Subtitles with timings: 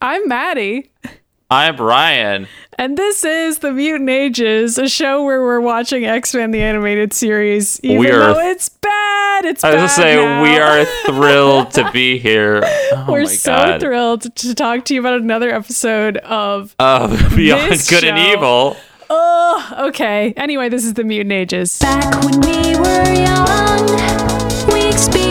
[0.00, 0.90] I'm Maddy.
[1.50, 2.46] I'm Ryan.
[2.78, 7.12] And this is The Mutant Ages, a show where we're watching X Men the animated
[7.12, 9.44] series, even We are- though it's bad.
[9.46, 10.42] It's I was gonna say now.
[10.42, 12.60] we are thrilled to be here.
[12.92, 13.80] Oh we're my so God.
[13.80, 16.74] thrilled to talk to you about another episode of.
[16.78, 18.18] of Beyond This Good and.
[18.18, 18.76] Evil.
[19.10, 20.34] Oh, okay.
[20.36, 21.78] Anyway, this is The Mutant Ages.
[21.78, 23.86] Back when we were young,
[24.70, 25.27] we experienced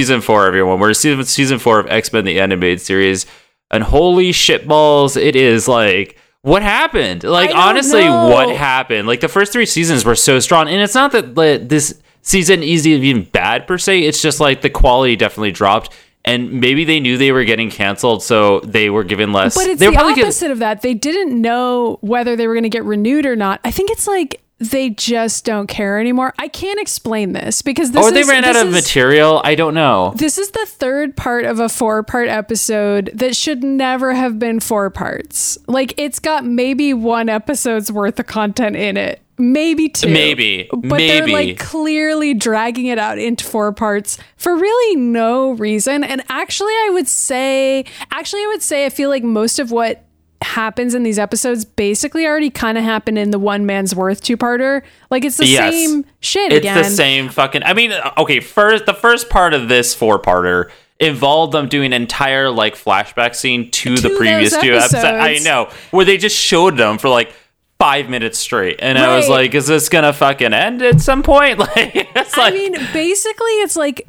[0.00, 0.80] Season four, everyone.
[0.80, 3.26] We're season season four of X Men the Animated Series,
[3.70, 6.16] and holy shitballs, it is like.
[6.40, 7.22] What happened?
[7.22, 8.28] Like honestly, know.
[8.30, 9.06] what happened?
[9.06, 12.62] Like the first three seasons were so strong, and it's not that like, this season
[12.62, 14.00] is even bad per se.
[14.04, 15.92] It's just like the quality definitely dropped,
[16.24, 19.54] and maybe they knew they were getting canceled, so they were given less.
[19.54, 20.80] But it's they the were given- opposite of that.
[20.80, 23.60] They didn't know whether they were going to get renewed or not.
[23.64, 26.34] I think it's like they just don't care anymore.
[26.38, 28.10] I can't explain this because this is.
[28.12, 29.40] or they is, ran out of is- material.
[29.42, 30.12] I don't know.
[30.16, 34.60] This is the third part of a four part episode that should never have been
[34.60, 35.56] four parts.
[35.66, 39.20] Like, it's got maybe one episode's worth of content in it.
[39.38, 40.08] Maybe two.
[40.10, 40.68] Maybe.
[40.70, 41.06] But Maybe.
[41.08, 46.04] they're like clearly dragging it out into four parts for really no reason.
[46.04, 50.04] And actually, I would say, actually, I would say, I feel like most of what
[50.42, 54.36] happens in these episodes basically already kind of happened in the one man's worth two
[54.36, 54.82] parter.
[55.10, 55.72] Like, it's the Yes.
[55.74, 56.78] same shit It's again.
[56.78, 57.62] the same fucking.
[57.62, 58.40] I mean, uh, okay.
[58.40, 63.70] First, the first part of this four-parter involved them doing an entire like flashback scene
[63.70, 65.04] to, the previous two episodes.
[65.04, 67.32] I know where they just showed them for like
[67.78, 71.58] five minutes straight, and I was like, "Is this gonna fucking end at some point?"
[71.58, 74.06] Like, it's like I mean, basically, it's like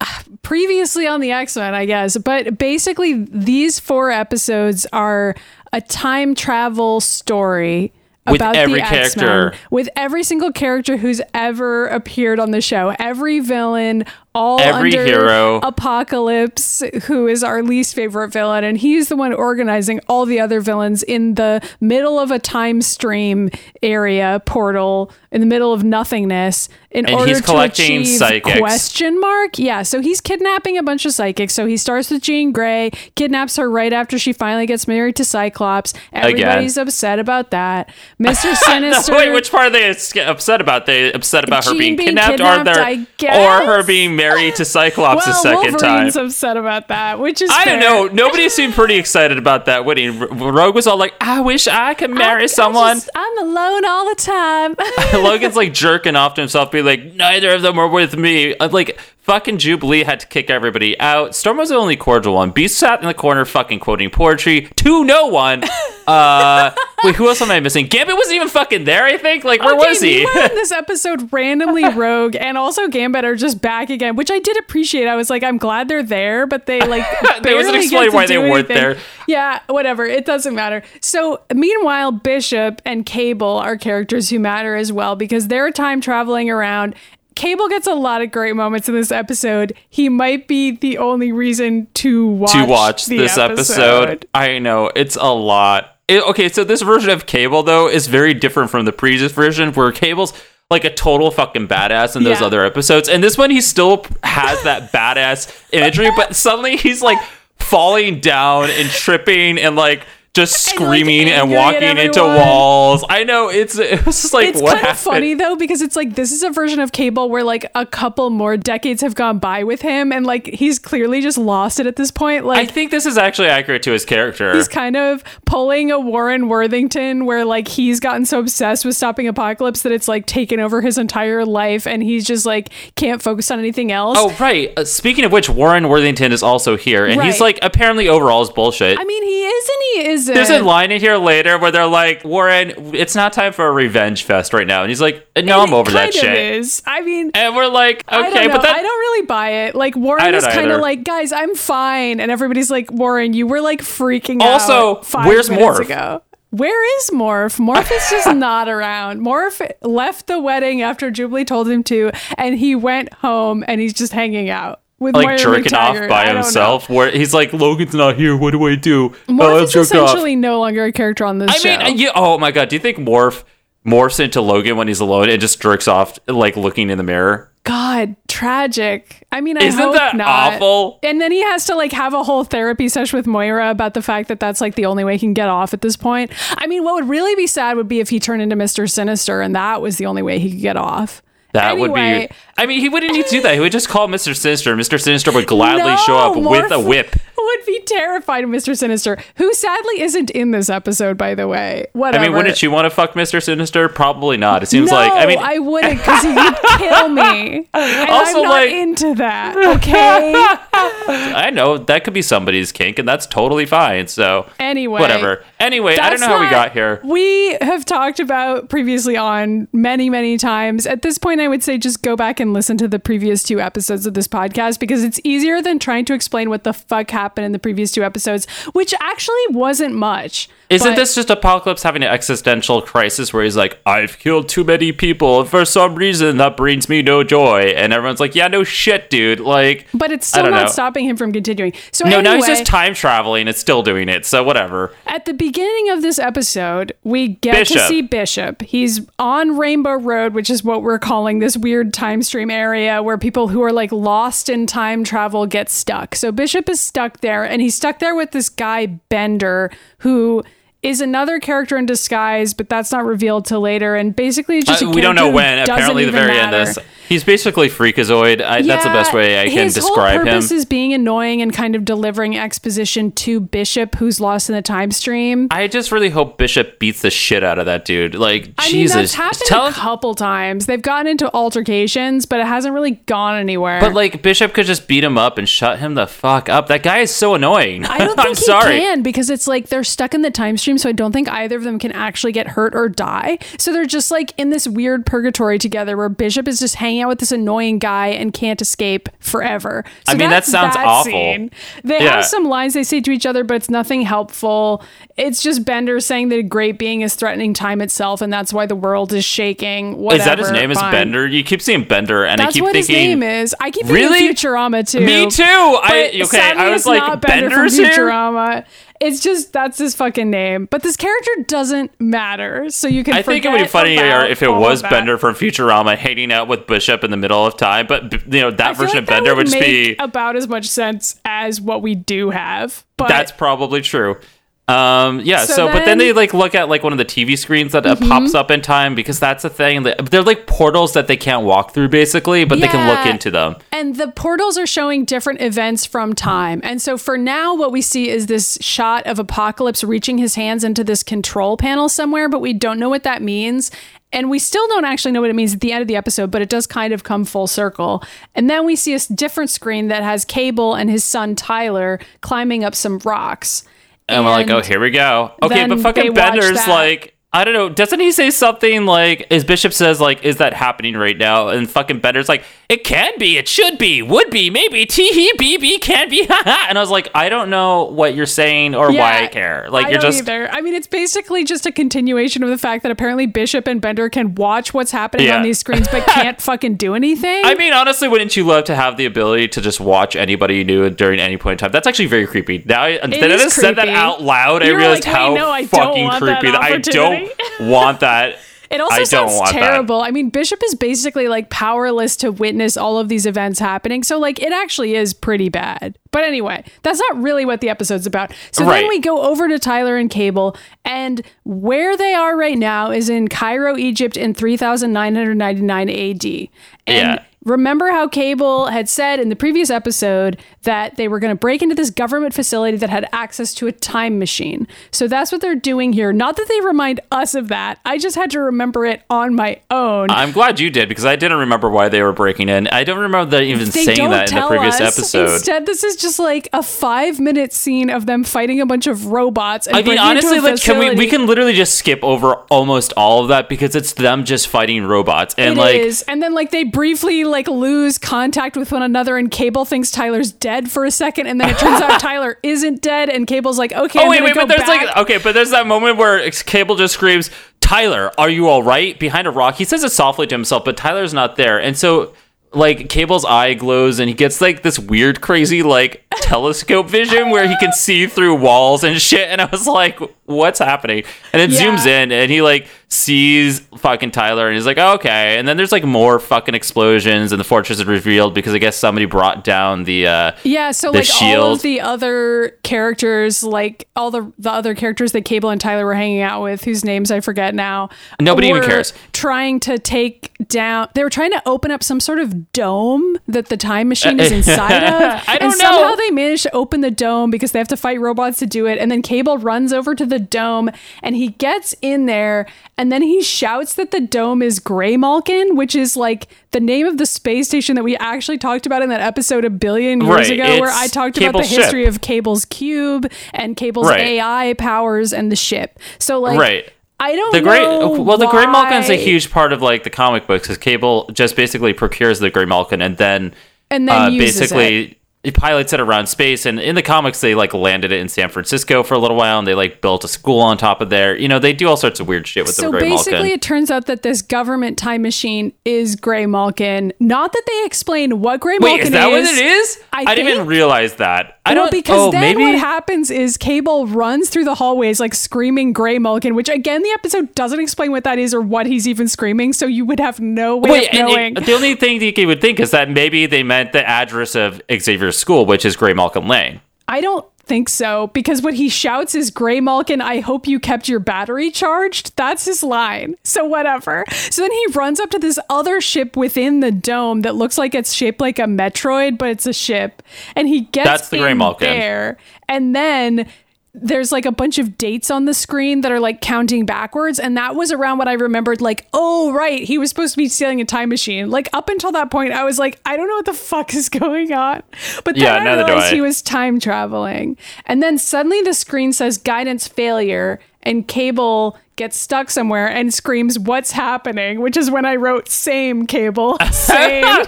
[0.42, 2.16] previously on the X Men, I guess.
[2.16, 5.34] But basically, these four episodes are
[5.72, 7.92] a time travel story.
[8.24, 9.58] With about every the X-Men, character.
[9.72, 15.04] with every single character who's ever appeared on the show, every villain, all Every under
[15.04, 15.60] hero.
[15.62, 20.60] Apocalypse, who is our least favorite villain, and he's the one organizing all the other
[20.60, 23.50] villains in the middle of a time stream
[23.82, 28.58] area portal in the middle of nothingness in And order he's to achieve psychics.
[28.58, 29.58] question mark?
[29.58, 31.54] Yeah so he's kidnapping a bunch of psychics.
[31.54, 35.24] So he starts with jean grey kidnaps her right after she finally gets married to
[35.24, 35.94] cyclops.
[36.12, 37.90] Everybody's upset about that.
[38.20, 39.88] Mr No, sinister wait, which part are they
[40.20, 40.86] upset about?
[40.86, 45.26] They upset about her being being kidnapped, kidnapped, or, or her being married to Cyclops
[45.26, 45.90] well a second time?
[45.90, 48.06] wolverine's upset about that which is I don't know.
[48.06, 50.20] Nobody seemed pretty excited about that wedding.
[50.20, 53.84] R- Rogue was all like, "I wish I could marry I someone." just- i'm alone
[53.84, 54.76] all the time
[55.24, 58.70] Logan's like jerking off to himself, being like, "Neither of them were with me." I'm
[58.70, 61.34] like, fucking Jubilee had to kick everybody out.
[61.34, 62.50] Storm was the only cordial one.
[62.50, 65.64] Beast sat in the corner, fucking quoting poetry to no one.
[66.04, 66.74] Uh,
[67.04, 67.86] wait, who else am I missing?
[67.86, 69.04] Gambit wasn't even fucking there.
[69.04, 69.44] I think.
[69.44, 70.24] Like, where Okay, was he?
[70.34, 75.06] this episode, randomly Rogue and also Gambit are just back again, which I did appreciate.
[75.06, 77.04] I was like, I'm glad they're there, but they like
[77.44, 78.76] They wasn't explain get to why they do weren't anything.
[78.76, 78.96] there.
[79.28, 80.04] Yeah, whatever.
[80.04, 80.82] It doesn't matter.
[81.00, 86.50] So meanwhile, Bishop and Cable are characters who matter as well because they're time traveling
[86.50, 86.96] around.
[87.34, 89.74] Cable gets a lot of great moments in this episode.
[89.88, 94.26] He might be the only reason to watch to watch this episode.
[94.34, 95.96] I know it's a lot.
[96.08, 99.72] It- okay, so this version of Cable though is very different from the previous version,
[99.72, 100.32] where Cable's
[100.70, 102.46] like a total fucking badass in those Yeah.
[102.46, 107.18] other episodes, and this one he still has that badass imagery, but suddenly he's like
[107.58, 113.04] falling down and tripping and like just And, like, screaming and, walking into walls.
[113.08, 114.96] I know it's it was just like it's what kind happened.
[114.96, 117.84] of funny though because it's like this is a version of Cable where like a
[117.84, 121.86] couple more decades have gone by with him and like he's clearly just lost it
[121.86, 122.46] at this point.
[122.46, 124.54] Like I think this is actually accurate to his character.
[124.54, 129.28] he's kind of pulling a Warren Worthington where like he's gotten so obsessed with stopping
[129.28, 133.50] apocalypse that it's like taken over his entire life and he's just like can't focus
[133.50, 134.16] on anything else.
[134.18, 134.72] Oh right.
[134.78, 138.48] Uh, speaking of which, Warren Worthington is also here, and he's like apparently overall is
[138.50, 138.98] bullshit.
[138.98, 140.34] I mean, he is and he isn't.
[140.34, 143.72] There's a line in here later where they're like, Warren, it's not time for a
[143.72, 144.82] revenge fest right now.
[144.82, 146.56] And he's like, no, I'm over that shit.
[146.56, 146.82] Is.
[146.86, 149.74] I mean, And we're like, I okay, don't but that I don't really buy it.
[149.74, 153.60] Like Warren is kind of like, guys, I'm fine, and everybody's like, Warren, you were
[153.60, 155.06] like freaking Also, out.
[155.06, 155.80] Five where's Morph?
[155.80, 156.22] Ago.
[156.50, 157.58] Where is Morph?
[157.58, 159.20] Morph is just not around.
[159.20, 163.94] Morph left the wedding after Jubilee told him to, and he went home and he's
[163.94, 166.42] just hanging out with like Moira jerking off by don't know.
[166.42, 166.88] himself.
[166.88, 168.36] Where he's like, Logan's not here.
[168.36, 169.10] What do I do?
[169.28, 170.08] Morph oh, jerked off.
[170.08, 171.70] essentially no longer a character on this show.
[171.70, 171.84] I show.
[171.84, 173.44] mean, uh, yeah, oh my god, do you think Morph
[173.84, 177.50] morphs into Logan when he's alone and just jerks off, like looking in the mirror?
[177.64, 179.24] God, tragic.
[179.30, 180.54] I mean, I Isn't hope that not.
[180.54, 180.98] awful?
[181.04, 184.02] And then he has to like have a whole therapy session with Moira about the
[184.02, 186.32] fact that that's like the only way he can get off at this point.
[186.58, 188.90] I mean, what would really be sad would be if he turned into Mr.
[188.90, 191.22] Sinister and that was the only way he could get off.
[191.52, 192.28] That would be.
[192.56, 193.54] I mean, he wouldn't need to do that.
[193.54, 194.34] He would just call Mr.
[194.36, 194.74] Sinister.
[194.76, 195.00] Mr.
[195.00, 197.14] Sinister would gladly show up No, with a whip.
[197.62, 198.76] Would be terrified of Mr.
[198.76, 201.86] Sinister, who sadly isn't in this episode, by the way.
[201.92, 202.24] Whatever.
[202.24, 203.42] I mean, wouldn't you want to fuck Mr.
[203.42, 203.88] Sinister?
[203.88, 204.62] Probably not.
[204.62, 205.12] It seems no, like.
[205.12, 207.68] I mean, I wouldn't because he would kill me.
[207.72, 209.56] And Also, I'm not like- into that.
[209.82, 210.32] Okay.
[210.74, 214.06] I know that could be somebody's kink, and that's totally fine.
[214.08, 215.44] So Anyway, whatever.
[215.60, 217.00] Anyway, I don't know how we got here.
[217.04, 220.86] We have talked about previously on many, many times.
[220.86, 223.60] At this point, I would say just go back and listen to the previous two
[223.60, 227.46] episodes of this podcast because it's easier than trying to explain what the fuck happened
[227.46, 230.48] in the previous two episodes, which actually wasn't much.
[230.72, 234.64] Isn't But- this just Apocalypse having an existential crisis where he's like, I've killed too
[234.64, 237.74] many people, and for some reason that brings me no joy?
[237.76, 239.40] And everyone's like, Yeah, no shit, dude.
[239.40, 240.66] Like, But it's still not know.
[240.66, 241.72] stopping him from continuing.
[241.92, 243.48] So no, now he's just time traveling.
[243.48, 244.24] It's still doing it.
[244.26, 244.94] So whatever.
[245.06, 247.76] At the beginning of this episode, we get Bishop.
[247.76, 248.62] to see Bishop.
[248.62, 253.18] He's on Rainbow Road, which is what we're calling this weird time stream area where
[253.18, 256.14] people who are like lost in time travel get stuck.
[256.14, 260.42] So Bishop is stuck there, and he's stuck there with this guy, Bender, who
[260.82, 263.94] is another character in disguise, but that's not revealed till later.
[263.94, 265.60] And basically, it's just a Uh, we don't know when.
[265.60, 266.50] Apparently, the very end.
[266.50, 266.64] matter.
[266.64, 266.78] This
[267.12, 268.40] he's basically freakazoid.
[268.42, 269.74] I, that's the best way I can describe him.
[269.74, 270.24] his whole him.
[270.26, 274.62] purpose is being annoying and kind of delivering exposition to Bishop, who's lost in the
[274.62, 275.48] time stream.
[275.50, 278.14] I just really hope Bishop beats the shit out of that dude.
[278.14, 280.66] Like I mean, Jesus, that's happened tell a couple times.
[280.66, 283.80] They've gotten into altercations, but it hasn't really gone anywhere.
[283.80, 286.68] But like Bishop could just beat him up and shut him the fuck up.
[286.68, 287.84] That guy is so annoying.
[287.84, 288.78] I don't I'm think he sorry.
[288.78, 291.56] can because it's like they're stuck in the time stream, so I don't think either
[291.56, 293.38] of them can actually get hurt or die.
[293.58, 297.08] So they're just like in this weird purgatory together where Bishop is just hanging out
[297.08, 299.84] with this annoying guy and can't escape forever.
[300.06, 301.10] So I mean, that sounds that awful.
[301.12, 301.50] scene.
[301.84, 302.16] They Yeah.
[302.16, 304.82] have some lines they say to each other, but it's nothing helpful.
[305.16, 308.64] It's just Bender saying that a great being is threatening time itself, and that's why
[308.66, 309.98] the world is shaking.
[309.98, 310.70] Whatever, Is that his name?
[310.70, 310.78] Is.
[310.80, 311.26] Bender?
[311.26, 312.94] You keep seeing Bender, and That's I keep what thinking.
[312.94, 313.54] his name is.
[313.60, 314.28] I keep Really?
[314.28, 315.00] Futurama too.
[315.00, 315.42] Me too.
[315.44, 316.52] I okay.
[316.56, 318.64] I was like, not Bender Bender's from here.
[319.02, 320.66] It's just that's his fucking name.
[320.70, 323.14] But this character doesn't matter, so you can.
[323.14, 324.80] I think it would be funnier if it was.
[324.82, 327.86] Bender from Futurama hanging out with Bishop in the middle of time.
[327.88, 329.96] But you know that I version like of that Bender would, would just be.
[329.98, 332.84] about as much sense as what we do have.
[332.96, 334.20] But That's probably true.
[334.68, 335.44] Um, yeah.
[335.44, 335.98] So So, but then then- Mm-hmm.
[335.98, 338.60] they like look at like one of the TV screens that uh, pops up in
[338.62, 339.82] time because that's a thing.
[339.82, 343.56] They're like portals that they can't walk through, basically, but they can look into them.
[343.72, 346.60] And the portals are showing different events from time.
[346.62, 350.62] And so for now, what we see is this shot of Apocalypse reaching his hands
[350.64, 353.70] into this control panel somewhere, but we don't know what that means.
[354.14, 356.30] And we still don't actually know what it means at the end of the episode,
[356.30, 358.02] but it does kind of come full circle.
[358.34, 362.62] And then we see a different screen that has Cable and his son Tyler climbing
[362.62, 363.64] up some rocks.
[364.08, 365.32] And, we're like, oh, here we go.
[365.42, 366.68] Okay, but fucking Bender's that.
[366.68, 367.70] like, I don't know.
[367.70, 371.48] Doesn't he say something like, as Bishop says, like, is that happening right now?
[371.48, 375.32] And fucking Bender's like, it can be, it should be, would be, maybe, tee hee,
[375.38, 376.66] be, be, can be, haha.
[376.68, 379.66] And I was like, I don't know what you're saying or why I care.
[379.70, 380.22] Like, I you're don't just.
[380.28, 380.46] either.
[380.50, 384.10] I mean, it's basically just a continuation of the fact that apparently Bishop and Bender
[384.10, 385.36] can watch what's happening Yeah.
[385.36, 387.46] on these screens, but can't fucking do anything.
[387.46, 390.64] I mean, honestly, wouldn't you love to have the ability to just watch anybody you
[390.64, 391.72] knew during any point in time?
[391.72, 392.62] That's actually very creepy.
[392.66, 395.32] Now, instead of is just said that out loud, I You were realized like, how
[395.34, 397.21] no, I fucking that creepy that I don't.
[397.60, 398.38] want that.
[398.70, 399.60] It also I sounds want that.
[399.60, 400.00] terrible.
[400.00, 404.02] I mean, Bishop is basically like powerless to witness all of these events happening.
[404.02, 405.98] So, like, it actually is pretty bad.
[406.10, 408.32] But anyway, that's not really what the episode's about.
[408.50, 408.80] So Right.
[408.80, 413.10] then we go over to Tyler and Cable, and where they are right now is
[413.10, 416.48] in Cairo, Egypt in 3999 AD.
[416.86, 417.24] And Yeah.
[417.44, 421.62] Remember how Cable had said in the previous episode that they were going to break
[421.62, 424.66] into this government facility that had access to a time machine.
[424.90, 426.12] So that's what they're doing here.
[426.12, 427.78] Not that they remind us of that.
[427.84, 430.10] I just had to remember it on my own.
[430.10, 432.68] I'm glad you did because I didn't remember why they were breaking in.
[432.68, 434.98] I don't remember them even they saying that in the tell previous us.
[434.98, 435.32] episode.
[435.32, 439.06] Instead, this is just like a five minute scene of them fighting a bunch of
[439.06, 439.66] robots.
[439.66, 443.22] And I mean, honestly, like, can we we can literally just skip over almost all
[443.22, 446.02] of that because it's them just fighting robots and It like is.
[446.02, 450.30] and then like they briefly like lose contact with one another, and Cable thinks Tyler's
[450.30, 453.72] dead for a second, and then it turns out Tyler isn't dead, and Cable's like,
[453.72, 454.86] okay, Oh wait, wait, but there's back.
[454.86, 458.96] like okay, but there's that moment where Cable just screams, "Tyler, are you all right?"
[459.00, 459.56] behind a rock.
[459.56, 462.14] He says it softly to himself, but Tyler's not there, and so
[462.54, 467.48] like Cable's eye glows, and he gets like this weird, crazy like telescope vision where
[467.48, 469.28] he can see through walls and shit.
[469.30, 469.98] And I was like,
[470.32, 471.60] "What's happening?" And it Yeah.
[471.76, 475.72] zooms in, and he like sees fucking Tyler, and he's like, "Okay." And then there's
[475.72, 479.84] like more fucking explosions, and the fortress is revealed because I guess somebody brought down
[479.84, 484.74] the uh Yeah, so like all of the other characters, like all the the other
[484.74, 487.88] characters that Cable and Tyler were hanging out with, whose names I forget now.
[488.20, 488.92] Nobody even cares.
[489.12, 490.88] Trying to take down.
[490.94, 494.30] They were trying to open up some sort of dome that the time machine is
[494.38, 495.22] inside of.
[495.26, 495.96] I and don't somehow know.
[495.96, 498.78] they managed to open the dome because they have to fight robots to do it.
[498.78, 500.70] And then Cable runs over to the dome
[501.02, 502.46] and he gets in there
[502.78, 506.98] and then he shouts that the dome is Graymalkin, which is like the name of
[506.98, 510.30] the space station that we actually talked about in that episode a billion years Right,
[510.30, 511.62] ago, where I talked about the ship.
[511.62, 514.00] history of Cable's cube and Cable's Right.
[514.00, 515.78] AI powers and the ship.
[515.98, 516.70] So like, Right.
[517.00, 518.00] I don't The great know.
[518.00, 521.72] well, the Graymalkin's a huge part of like the comic books because Cable just basically
[521.72, 523.34] procures the Graymalkin and then
[523.70, 524.96] and then uh, uses basically it
[525.30, 526.46] pilots it around space.
[526.46, 529.38] And in the comics, they like landed it in San Francisco for a little while,
[529.38, 531.16] and they like built a school on top of there.
[531.16, 533.30] You know, they do all sorts of weird shit with So the basically, Malkin.
[533.30, 536.92] it turns out that this government time machine is Graymalkin.
[536.98, 539.80] Not that they explain what Grey Wait, Malkin is that what it is?
[539.92, 541.38] I didn't even realize that.
[541.44, 545.12] I don't because oh, then maybe what happens is Cable runs through the hallways like
[545.14, 549.08] screaming Graymalkin, which again the episode doesn't explain what that is or what he's even
[549.08, 551.36] screaming, so you would have no way Wait, of knowing.
[551.36, 554.34] it- the only thing that you would think is that maybe they meant the address
[554.36, 556.60] of Xavier's school, which is Graymalkin Lane.
[556.88, 561.00] I don't think so because what he shouts is Graymalkin, I hope you kept your
[561.00, 562.16] battery charged.
[562.16, 563.14] That's his line.
[563.24, 564.06] So whatever.
[564.30, 567.74] So then he runs up to this other ship within the dome that looks like
[567.74, 570.02] it's shaped like a Metroid, but it's a ship.
[570.34, 571.58] And he gets That's the Graymalkin.
[571.60, 572.16] there.
[572.48, 573.28] And then
[573.74, 577.38] there's like a bunch of dates on the screen that are like counting backwards and
[577.38, 580.60] that was around what i remembered like oh right he was supposed to be stealing
[580.60, 581.30] a time machine.
[581.30, 583.88] Like up until that point i was like i don't know what the fuck is
[584.02, 584.62] going on.
[585.04, 585.94] But then Yeah, i realized I.
[585.94, 587.36] he was time traveling.
[587.64, 593.38] And then suddenly the screen says guidance failure and cable gets stuck somewhere and screams
[593.38, 597.26] what's happening which is when i wrote same cable same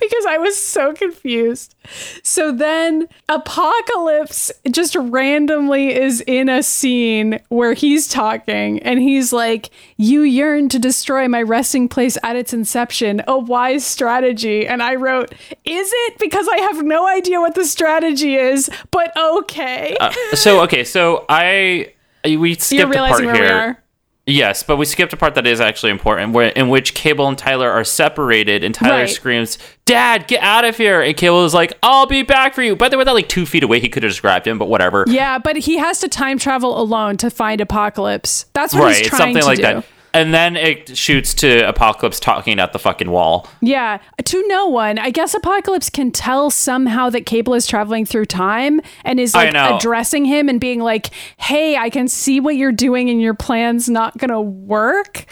[0.00, 1.74] because I was so confused.
[2.22, 9.70] So then Apocalypse just randomly is in a scene where he's talking and he's like,
[9.96, 14.66] You yearn to destroy my resting place at its inception, a wise strategy.
[14.66, 15.32] And I wrote,
[15.64, 16.18] Is it?
[16.18, 19.96] Because I have no idea what the strategy is, but okay.
[20.00, 21.93] Uh, so okay, so I
[22.24, 23.44] Uh, we skipped You're a part where here.
[23.44, 23.80] we are.
[24.26, 27.36] Yes, but we skipped a part that is actually important, where in which Cable and
[27.36, 29.10] Tyler are separated, and Tyler Right.
[29.10, 32.74] screams, "Dad, get out of here!" And Cable is like, "I'll be back for you."
[32.74, 33.80] But they were that like two feet away.
[33.80, 35.04] He could have just grabbed him, but whatever.
[35.06, 38.46] Yeah, but he has to time travel alone to find Apocalypse.
[38.54, 39.62] That's what right, he's trying something to like do.
[39.62, 39.84] that.
[40.14, 43.48] And then it shoots to Apocalypse talking at the fucking wall.
[43.60, 44.98] Yeah, to no one.
[44.98, 49.54] I guess Apocalypse can tell somehow that Cable is traveling through time and is like
[49.54, 53.88] addressing him and being like, "Hey, I can see what you're doing and your plan's
[53.88, 55.26] not going to work."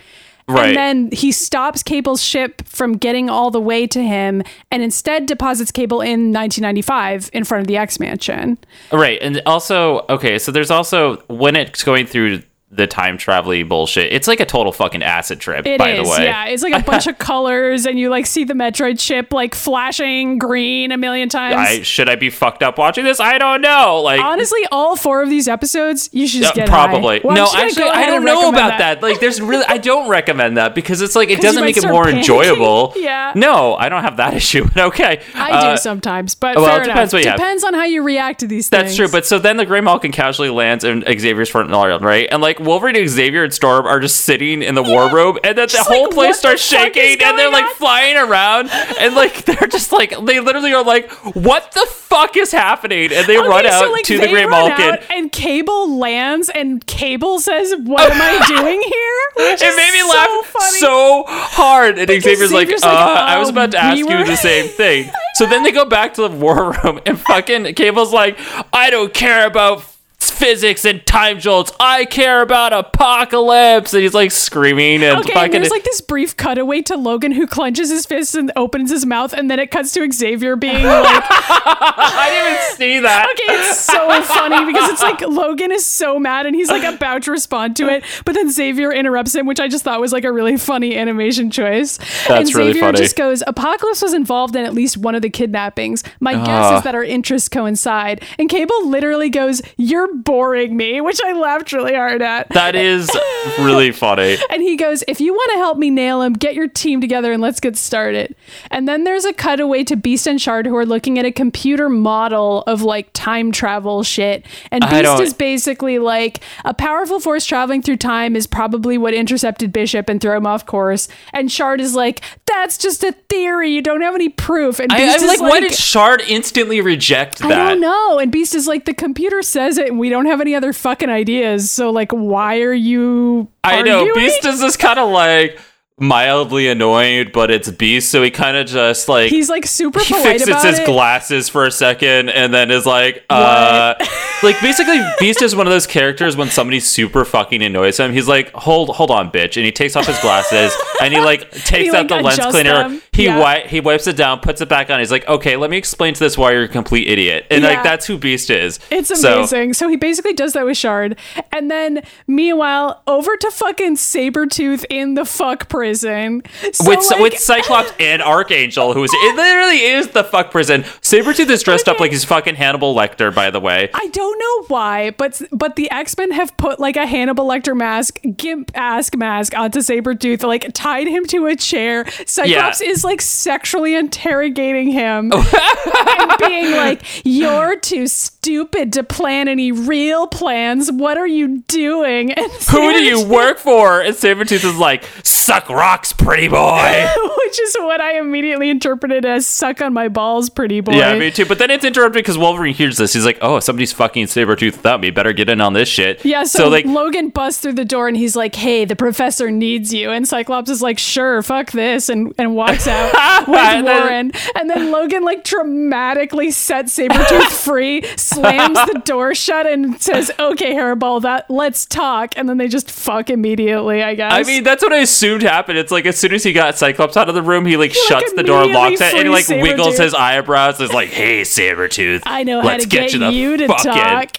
[0.49, 0.69] Right.
[0.69, 5.27] And then he stops Cable's ship from getting all the way to him and instead
[5.27, 8.59] deposits Cable in 1995 in front of the X Mansion.
[8.91, 12.43] Right, and also okay, so there's also when it's going through
[12.75, 15.67] the time traveling bullshit, it's like a total fucking acid trip.
[15.67, 16.47] It is, by the way, yeah.
[16.47, 20.39] It's like a bunch of colors, and you like see the Metroid ship like flashing
[20.39, 21.57] green a million times.
[21.57, 23.21] I should I be fucked up watching this?
[23.21, 24.01] I don't know.
[24.03, 27.21] Like Honestly, all four of these episodes, you should just Uh, get probably.
[27.23, 29.03] Well, no actually i don't know about that.
[29.03, 32.05] like there's really i don't recommend that because it's like it doesn't make it more
[32.05, 32.19] panicking.
[32.19, 33.33] enjoyable Yeah.
[33.35, 36.83] no i don't have that issue but okay I Uh, do sometimes, but well, fair
[36.83, 37.19] it depends enough.
[37.19, 37.39] what you have.
[37.39, 38.99] Depends on how you react to these that's things.
[38.99, 42.41] That's true but so then the Graymalkin casually lands in xavier's front lawn right and
[42.43, 45.73] like wolverine and xavier and storm are just sitting in the wardrobe and then the
[45.73, 47.75] Just whole like, place starts shaking and they're like on?
[47.75, 52.53] flying around and like they're just like they literally are like what the fuck is
[52.53, 56.87] happening and they Okay, run out so, like, to the Graymalkin and Cable lands, and
[56.87, 60.79] Cable says, "What am I doing here?" Which it made me laugh funny.
[60.79, 61.99] so hard.
[61.99, 64.25] And Xavier's like, Xavier's uh, like, I was "Uh, about to ask we you were-"
[64.25, 65.11] the same thing.
[65.35, 68.39] So then they go back to the war room, and fucking Cable's like,
[68.73, 69.83] I don't care about
[70.31, 71.73] physics and time jolts.
[71.81, 73.93] I care about apocalypse.
[73.95, 77.47] And he's like screaming and Okay, and there's like this brief cutaway to Logan who
[77.47, 81.25] clenches his fist and opens his mouth, and then it cuts to Xavier being like,
[81.27, 83.29] I didn't even see that.
[83.31, 87.23] okay, it's so funny because it's like Logan is so mad and he's like about
[87.25, 90.25] to respond to it, but then Xavier interrupts him, which I just thought was like
[90.25, 91.99] a really funny animation choice.
[91.99, 92.07] and
[92.47, 92.99] That's really Xavier funny.
[92.99, 96.03] just goes, Apocalypse was involved in at least one of the kidnappings.
[96.21, 96.77] My guess Ah.
[96.79, 98.23] is that our interests coincide.
[98.39, 102.49] And Cable literally goes, You're boring me, which I laughed really hard at.
[102.51, 103.11] That is
[103.59, 104.37] really funny.
[104.51, 107.33] And he goes, If you want to help me nail him, get your team together
[107.33, 108.35] and let's get started.
[108.71, 111.89] And then there's a cutaway to Beast and Shard who are looking at a computer
[111.89, 114.47] model of like time travel shit.
[114.71, 119.73] And Beast is basically like a powerful force traveling through time is probably what intercepted
[119.73, 121.09] Bishop and threw him off course.
[121.33, 123.71] And Shard is like, That's just a theory.
[123.73, 124.79] You don't have any proof.
[124.79, 127.53] And Beast I'm is like, why did Shard instantly reject that?
[127.53, 128.19] I don't know.
[128.19, 131.09] And Beast is like, the computer says it, and we don't have any other fucking
[131.09, 131.71] ideas.
[131.71, 133.47] So, like, why are you?
[133.63, 134.01] I know.
[134.01, 134.17] arguing?
[134.17, 135.61] Beast is just kind of like
[135.97, 140.13] mildly annoyed, but it's Beast, so he kind of just like He's like super he
[140.13, 140.87] fixes his it.
[140.87, 143.95] glasses for a second and then is like, uh,
[144.43, 148.13] like basically Beast is one of those characters when somebody super fucking annoys him.
[148.13, 151.51] He's like, hold, hold on, bitch, and he takes off his glasses and he like
[151.51, 152.75] takes He, out like, the lens cleaner.
[152.89, 153.03] them.
[153.13, 153.35] He Yeah.
[153.39, 154.99] wi- he wipes it down, puts it back on.
[154.99, 157.71] He's like, okay, let me explain to this why you're a complete idiot, and Yeah.
[157.71, 158.79] like that's who Beast is.
[158.91, 159.75] It's amazing.
[159.75, 161.19] So, he basically does that with Shard.
[161.53, 166.43] And then, meanwhile, over to fucking Sabretooth in the fuck prison.
[166.73, 170.83] So, with like, with Cyclops and Archangel, who's it literally is the fuck prison.
[171.03, 173.91] Sabretooth is dressed up like he's fucking Hannibal Lecter, by the way.
[173.95, 177.77] I don't know why, but but the X Men have put like a Hannibal Lecter
[177.77, 182.07] mask, gimp ask mask onto Sabretooth, like tied him to a chair.
[182.27, 182.89] Cyclops Yeah.
[182.91, 185.33] is like sexually interrogating him
[186.19, 188.07] and being like, You're too
[188.53, 190.91] stupid to plan any real plans.
[190.91, 192.33] What are you doing?
[192.43, 194.01] And Who do you work for?
[194.01, 197.07] And Sabretooth is like, suck rocks, pretty boy.
[197.45, 200.95] Which is what I immediately interpreted as suck on my balls, pretty boy.
[200.95, 201.45] yeah, me too.
[201.47, 203.13] But then it's interrupted because Wolverine hears this.
[203.13, 205.11] He's like, oh, somebody's fucking Sabretooth without me.
[205.11, 206.25] Better get in on this shit.
[206.25, 209.93] Yeah, so, like, Logan busts through the door and he's like, "Hey, the professor needs
[209.95, 213.13] you." And Cyclops is like, "Sure, fuck this," and and walks out
[213.49, 214.33] with Warren.
[214.57, 218.03] And then Logan like dramatically sets Sabretooth free,
[218.35, 222.91] slams the door shut, and says, "Okay, Hairball, that let's talk." And then they just
[222.91, 224.03] fuck immediately.
[224.03, 224.33] I guess.
[224.33, 225.79] I mean, that's what I assumed happened.
[225.79, 228.33] It's like as soon as he got Cyclops out of the room, he like shuts
[228.35, 230.81] the door, locks it, and he like wiggles his eyebrows.
[230.81, 233.83] Is like, "Hey, Sabretooth, I know let's how to get, you, the you to fuck
[233.83, 234.37] talk.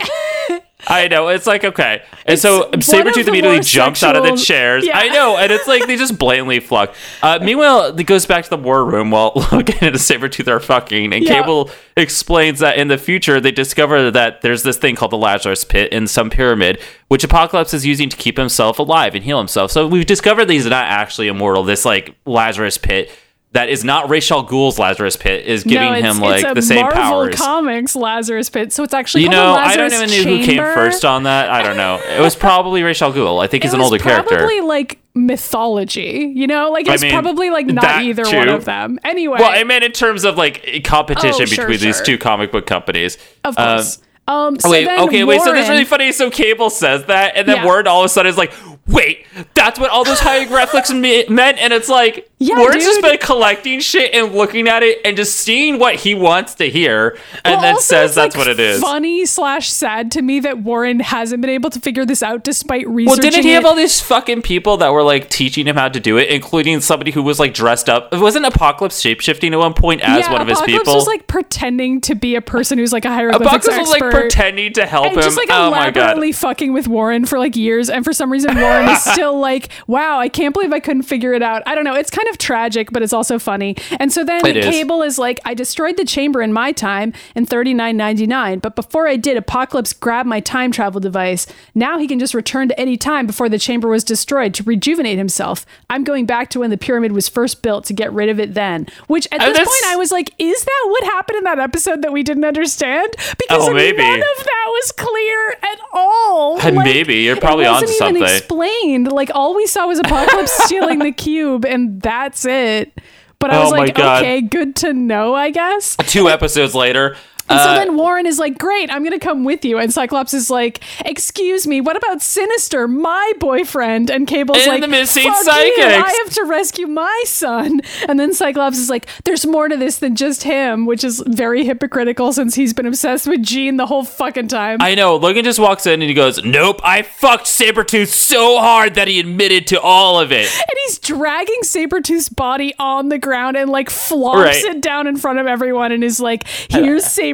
[0.88, 1.30] I know.
[1.30, 4.86] It's like okay, and It's so Sabretooth immediately jumps out of the chairs.
[4.86, 4.98] Yeah.
[4.98, 6.94] I know, and it's like they just blatantly fuck.
[7.22, 11.14] Uh, meanwhile, it goes back to the war room while Logan and Sabretooth are fucking,
[11.14, 11.42] and Yeah.
[11.42, 15.64] Cable explains that in the future they discover that there's this thing called the Lazarus
[15.64, 19.72] Pit in some pyramid, which Apocalypse is using to keep himself alive and heal himself.
[19.72, 21.64] So we've discovered that he's not actually immortal.
[21.64, 23.10] This like Lazarus Pit.
[23.54, 26.82] That is not Ra's al Ghul's Lazarus Pit is giving no, him like the same
[26.82, 27.36] Marvel powers.
[27.36, 28.74] Comics Lazarus Pit.
[28.74, 31.50] So it's actually You know, I don't even know who came first on that.
[31.52, 32.00] I don't know.
[32.18, 33.44] It was probably Ra's al Ghul.
[33.44, 34.36] I think he's an older character.
[34.38, 38.38] Probably like mythology, you know, like I it's mean, probably like not either too.
[38.38, 39.00] one of them.
[39.04, 42.52] Anyway, Well, I meant in terms of like competition Oh, sure, between these two comic
[42.52, 43.18] book companies.
[43.44, 44.00] of Um, course.
[44.26, 45.42] Um, so wait, okay, wait.
[45.42, 46.14] So this is really funny.
[46.14, 47.66] So Cable says that, and then Yeah.
[47.68, 48.54] Word all of a sudden is like,
[48.88, 53.10] "Wait, that's what all those hieroglyphics me- meant." And it's like, Yeah, Word's just dude.
[53.10, 57.18] been collecting shit and looking at it and just seeing what he wants to hear,
[57.46, 58.82] and Well, then says that's like, what it is.
[58.82, 62.86] Funny slash sad to me that Warren hasn't been able to figure this out despite
[62.90, 63.06] researching.
[63.06, 66.00] Well, didn't he have all these fucking people that were like teaching him how to
[66.02, 68.14] do it, including somebody who was like dressed up?
[68.14, 70.96] It wasn't Apocalypse shapeshifting at one point as yeah, one of his Apocalypse people?
[70.96, 74.74] was like pretending to be a person who's like a hieroglyphics Apocalypse was like pretending
[74.74, 75.22] to help and him.
[75.24, 75.98] just like oh my god!
[75.98, 79.70] elaborately fucking with Warren for like years, and for some reason Warren is still like,
[79.88, 81.96] "Wow, I can't believe I couldn't figure it out." I don't know.
[81.96, 83.76] It's kind of tragic, but it's also funny.
[84.00, 84.66] And so then It is.
[84.66, 89.16] Cable is like, "I destroyed the chamber in my time in 39.99, but before I
[89.16, 91.46] did, Apocalypse grabbed my time travel device.
[91.76, 95.18] Now he can just return to any time before the chamber was destroyed to rejuvenate
[95.18, 95.66] himself.
[95.90, 98.54] I'm going back to when the pyramid was first built to get rid of it
[98.54, 101.44] then." Which at Oh, this that's- point I was like, "Is that what happened in
[101.46, 106.60] that episode that we didn't understand?" Because Oh, none of that was clear at all.
[106.62, 107.16] Uh, maybe.
[107.16, 108.38] You're probably it onto wasn't even something.
[108.38, 109.12] explained.
[109.12, 112.98] Like all we saw was Apocalypse stealing the cube, and that's it.
[113.40, 114.22] But I Oh was my like, God.
[114.22, 115.98] okay, good to know, I guess.
[116.08, 117.18] Two episodes later,
[117.50, 120.34] And so Uh, then Warren is like, "Great, I'm gonna come with you." And Cyclops
[120.34, 125.46] is like, "Excuse me, what about Sinister, my boyfriend?" And Cable's like, the missing "Fuck
[125.48, 125.84] you.
[125.84, 129.98] I have to rescue my son." And then Cyclops is like, "There's more to this
[129.98, 134.04] than just him," which is very hypocritical since he's been obsessed with Jean the whole
[134.04, 134.78] fucking time.
[134.82, 135.16] I know.
[135.18, 139.20] Logan just walks in and he goes, Nope, I fucked Sabretooth so hard that he
[139.20, 140.48] admitted to all of it.
[140.48, 144.64] and he's dragging Sabretooth's body on the ground and like flops Right.
[144.64, 147.33] it down in front of everyone and is like, here's Sabretooth,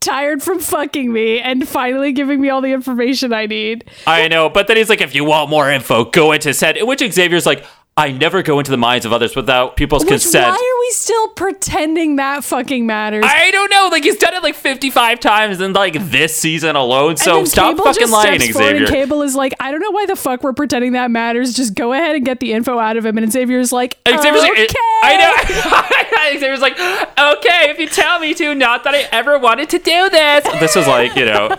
[0.00, 3.88] tired from fucking me and finally giving me all the information I need.
[4.06, 4.48] I know.
[4.48, 6.76] But then he's like, If you want more info, go into head.
[6.76, 7.64] In which Xavier's like,
[7.98, 10.44] I never go into the minds of others without people's Which consent.
[10.44, 13.24] why are we still pretending that fucking matters?
[13.26, 13.88] I don't know.
[13.90, 17.16] Like he's done it like 55 times in like this season alone.
[17.16, 18.76] So stop Cable fucking lying, Xavier.
[18.76, 21.54] And Cable is like, I don't know why the fuck we're pretending that matters.
[21.54, 23.16] Just go ahead and get the info out of him.
[23.16, 24.60] And Xavier's like, And Xavier's okay.
[24.60, 26.38] like, I know.
[26.38, 30.10] Xavier's like, okay, if you tell me to, not that I ever wanted to do
[30.10, 30.44] this.
[30.60, 31.56] This is like, you know,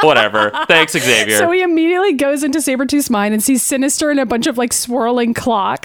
[0.00, 0.50] whatever.
[0.66, 1.38] Thanks, Xavier.
[1.38, 4.72] So he immediately goes into Sabretooth's mind and sees Sinister and a bunch of like
[4.72, 5.75] swirling clocks.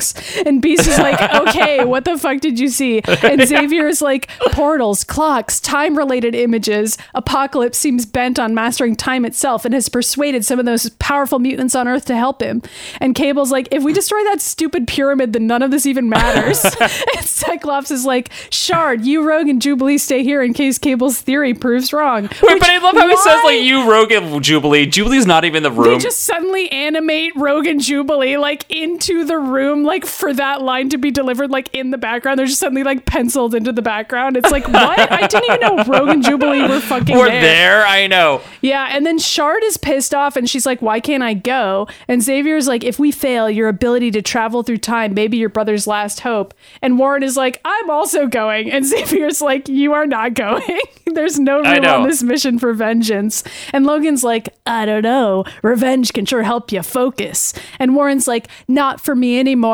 [0.45, 3.01] And Beast is like, okay, what the fuck did you see?
[3.23, 6.97] And Xavier is like, portals, clocks, time related images.
[7.13, 11.75] Apocalypse seems bent on mastering time itself and has persuaded some of those powerful mutants
[11.75, 12.61] on Earth to help him.
[12.99, 16.63] And Cable's like, if we destroy that stupid pyramid, then none of this even matters.
[16.81, 21.53] and Cyclops is like, Shard, you, Rogue, and Jubilee stay here in case Cable's theory
[21.53, 22.23] proves wrong.
[22.23, 24.85] Wait, but I love how he says like you Rogue and Jubilee.
[24.85, 29.37] Jubilee's not even in the They just suddenly animate Rogue and Jubilee like into the
[29.37, 32.39] room, like for that line to be delivered, like in the background.
[32.39, 34.37] They're just suddenly like penciled into the background.
[34.37, 35.11] It's like, what?
[35.11, 37.41] I didn't even know Rogue and Jubilee were fucking We're there.
[37.41, 37.85] there.
[37.85, 38.41] I know.
[38.61, 41.87] Yeah, and then Shard is pissed off and she's like, Why can't I go?
[42.07, 45.49] And Xavier's like, If we fail, your ability to travel through time may be your
[45.49, 46.53] brother's last hope.
[46.81, 48.71] And Warren is like, I'm also going.
[48.71, 50.61] And Xavier's like, You are not going.
[51.13, 53.43] There's no room on this mission for vengeance.
[53.73, 55.43] And Logan's like, I don't know.
[55.61, 57.53] Revenge can sure help you focus.
[57.79, 59.70] And Warren's like, Not for me anymore.